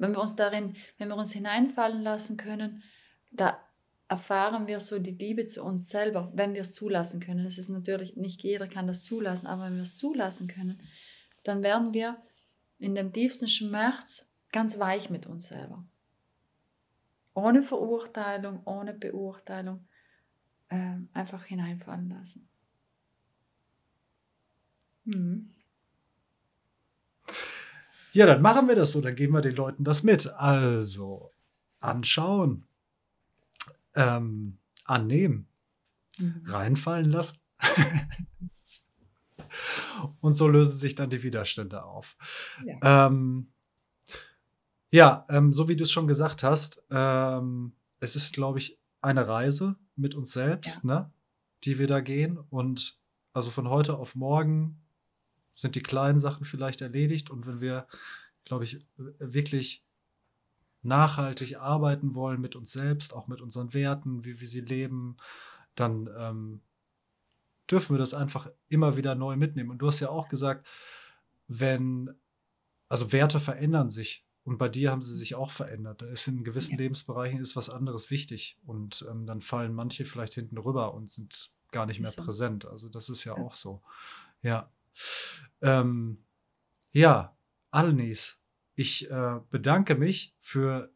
Wenn 0.00 0.12
wir 0.12 0.20
uns 0.20 0.34
darin, 0.34 0.74
wenn 0.98 1.08
wir 1.08 1.16
uns 1.16 1.32
hineinfallen 1.32 2.02
lassen 2.02 2.38
können, 2.38 2.82
da 3.30 3.62
erfahren 4.08 4.66
wir 4.66 4.80
so 4.80 4.98
die 4.98 5.12
Liebe 5.12 5.46
zu 5.46 5.62
uns 5.62 5.90
selber, 5.90 6.32
wenn 6.34 6.54
wir 6.54 6.62
es 6.62 6.74
zulassen 6.74 7.20
können. 7.20 7.44
Es 7.44 7.58
ist 7.58 7.68
natürlich, 7.68 8.16
nicht 8.16 8.42
jeder 8.42 8.66
kann 8.66 8.86
das 8.86 9.04
zulassen, 9.04 9.46
aber 9.46 9.64
wenn 9.64 9.76
wir 9.76 9.82
es 9.82 9.96
zulassen 9.96 10.48
können, 10.48 10.80
dann 11.44 11.62
werden 11.62 11.92
wir 11.92 12.16
in 12.78 12.94
dem 12.94 13.12
tiefsten 13.12 13.46
Schmerz 13.46 14.24
ganz 14.52 14.78
weich 14.78 15.10
mit 15.10 15.26
uns 15.26 15.48
selber. 15.48 15.84
Ohne 17.34 17.62
Verurteilung, 17.62 18.62
ohne 18.64 18.94
Beurteilung, 18.94 19.86
äh, 20.70 20.96
einfach 21.12 21.44
hineinfallen 21.44 22.08
lassen. 22.08 22.48
Hm. 25.04 25.54
Ja, 28.12 28.26
dann 28.26 28.42
machen 28.42 28.68
wir 28.68 28.76
das 28.76 28.92
so, 28.92 29.00
dann 29.00 29.14
geben 29.14 29.34
wir 29.34 29.40
den 29.40 29.56
Leuten 29.56 29.84
das 29.84 30.02
mit. 30.02 30.28
Also, 30.34 31.30
anschauen, 31.80 32.66
ähm, 33.94 34.58
annehmen, 34.84 35.46
mhm. 36.18 36.42
reinfallen 36.46 37.10
lassen. 37.10 37.38
Und 40.20 40.32
so 40.34 40.48
lösen 40.48 40.76
sich 40.76 40.94
dann 40.94 41.10
die 41.10 41.22
Widerstände 41.22 41.84
auf. 41.84 42.16
Ja, 42.64 43.06
ähm, 43.06 43.48
ja 44.90 45.26
ähm, 45.28 45.52
so 45.52 45.68
wie 45.68 45.76
du 45.76 45.84
es 45.84 45.92
schon 45.92 46.06
gesagt 46.06 46.42
hast, 46.42 46.82
ähm, 46.90 47.72
es 48.00 48.16
ist, 48.16 48.32
glaube 48.32 48.58
ich, 48.58 48.78
eine 49.02 49.28
Reise 49.28 49.76
mit 49.96 50.14
uns 50.14 50.32
selbst, 50.32 50.84
ja. 50.84 50.90
ne, 50.90 51.12
die 51.64 51.78
wir 51.78 51.86
da 51.86 52.00
gehen. 52.00 52.38
Und 52.38 52.98
also 53.32 53.50
von 53.50 53.68
heute 53.68 53.96
auf 53.96 54.14
morgen 54.14 54.80
sind 55.52 55.74
die 55.74 55.82
kleinen 55.82 56.18
Sachen 56.18 56.44
vielleicht 56.44 56.80
erledigt. 56.80 57.30
Und 57.30 57.46
wenn 57.46 57.60
wir, 57.60 57.86
glaube 58.44 58.64
ich, 58.64 58.78
wirklich 58.96 59.84
nachhaltig 60.82 61.58
arbeiten 61.58 62.14
wollen 62.14 62.40
mit 62.40 62.56
uns 62.56 62.72
selbst, 62.72 63.14
auch 63.14 63.26
mit 63.26 63.40
unseren 63.40 63.74
Werten, 63.74 64.24
wie 64.24 64.40
wir 64.40 64.46
sie 64.46 64.60
leben, 64.60 65.16
dann 65.74 66.08
ähm, 66.16 66.60
dürfen 67.70 67.94
wir 67.94 67.98
das 67.98 68.14
einfach 68.14 68.50
immer 68.68 68.96
wieder 68.96 69.14
neu 69.14 69.36
mitnehmen. 69.36 69.70
Und 69.70 69.78
du 69.78 69.86
hast 69.86 70.00
ja 70.00 70.08
auch 70.08 70.28
gesagt, 70.28 70.66
wenn, 71.48 72.10
also 72.88 73.12
Werte 73.12 73.40
verändern 73.40 73.90
sich. 73.90 74.24
Und 74.42 74.58
bei 74.58 74.68
dir 74.68 74.90
haben 74.90 75.02
sie 75.02 75.14
sich 75.14 75.34
auch 75.34 75.50
verändert. 75.50 76.02
Da 76.02 76.06
ist 76.06 76.26
in 76.26 76.44
gewissen 76.44 76.72
ja. 76.72 76.78
Lebensbereichen 76.78 77.40
ist 77.40 77.56
was 77.56 77.68
anderes 77.68 78.10
wichtig. 78.10 78.58
Und 78.64 79.06
ähm, 79.10 79.26
dann 79.26 79.42
fallen 79.42 79.74
manche 79.74 80.04
vielleicht 80.04 80.34
hinten 80.34 80.58
rüber 80.58 80.94
und 80.94 81.10
sind 81.10 81.50
gar 81.70 81.86
nicht 81.86 82.00
mehr 82.00 82.10
so. 82.10 82.22
präsent. 82.22 82.66
Also 82.66 82.88
das 82.88 83.08
ist 83.08 83.24
ja, 83.24 83.36
ja. 83.36 83.42
auch 83.42 83.54
so. 83.54 83.82
Ja. 84.42 84.72
Ähm, 85.62 86.24
ja, 86.92 87.36
Alnis, 87.70 88.40
ich 88.74 89.10
äh, 89.10 89.40
bedanke 89.50 89.94
mich 89.94 90.34
für 90.40 90.92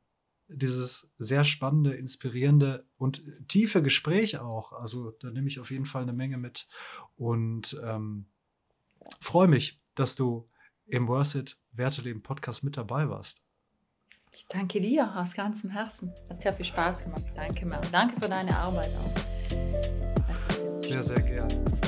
dieses 0.48 1.10
sehr 1.18 1.44
spannende, 1.44 1.94
inspirierende 1.94 2.86
und 2.96 3.22
tiefe 3.48 3.82
Gespräch 3.82 4.38
auch. 4.38 4.72
Also 4.72 5.12
da 5.12 5.30
nehme 5.30 5.48
ich 5.48 5.60
auf 5.60 5.70
jeden 5.70 5.86
Fall 5.86 6.02
eine 6.02 6.12
Menge 6.12 6.36
mit 6.36 6.68
und 7.16 7.80
ähm, 7.84 8.26
freue 9.20 9.48
mich, 9.48 9.80
dass 9.94 10.16
du 10.16 10.48
im 10.86 11.08
Worth 11.08 11.34
It 11.34 11.58
Werteleben 11.72 12.22
Podcast 12.22 12.62
mit 12.62 12.76
dabei 12.76 13.08
warst. 13.08 13.42
Ich 14.34 14.46
danke 14.48 14.80
dir 14.80 15.16
aus 15.16 15.34
ganzem 15.34 15.70
Herzen. 15.70 16.12
Hat 16.28 16.42
sehr 16.42 16.52
viel 16.52 16.64
Spaß 16.64 17.04
gemacht. 17.04 17.24
Danke, 17.36 17.66
Mann. 17.66 17.80
Danke 17.92 18.20
für 18.20 18.28
deine 18.28 18.56
Arbeit 18.56 18.90
auch. 18.96 20.78
Sehr, 20.78 21.02
sehr 21.02 21.20
gerne. 21.20 21.83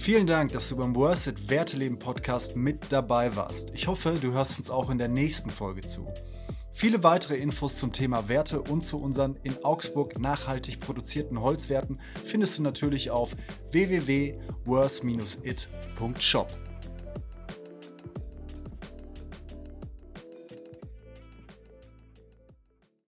Vielen 0.00 0.26
Dank, 0.26 0.50
dass 0.52 0.68
du 0.70 0.76
beim 0.76 0.96
Worth 0.96 1.26
It 1.26 1.50
Werteleben 1.50 1.98
Podcast 1.98 2.56
mit 2.56 2.86
dabei 2.88 3.36
warst. 3.36 3.74
Ich 3.74 3.86
hoffe, 3.86 4.16
du 4.18 4.32
hörst 4.32 4.58
uns 4.58 4.70
auch 4.70 4.88
in 4.88 4.96
der 4.96 5.08
nächsten 5.08 5.50
Folge 5.50 5.82
zu. 5.82 6.10
Viele 6.72 7.02
weitere 7.02 7.36
Infos 7.36 7.76
zum 7.76 7.92
Thema 7.92 8.26
Werte 8.26 8.62
und 8.62 8.86
zu 8.86 8.98
unseren 8.98 9.36
in 9.42 9.62
Augsburg 9.62 10.18
nachhaltig 10.18 10.80
produzierten 10.80 11.42
Holzwerten 11.42 12.00
findest 12.24 12.56
du 12.56 12.62
natürlich 12.62 13.10
auf 13.10 13.36
www.worth-it.shop. 13.72 16.69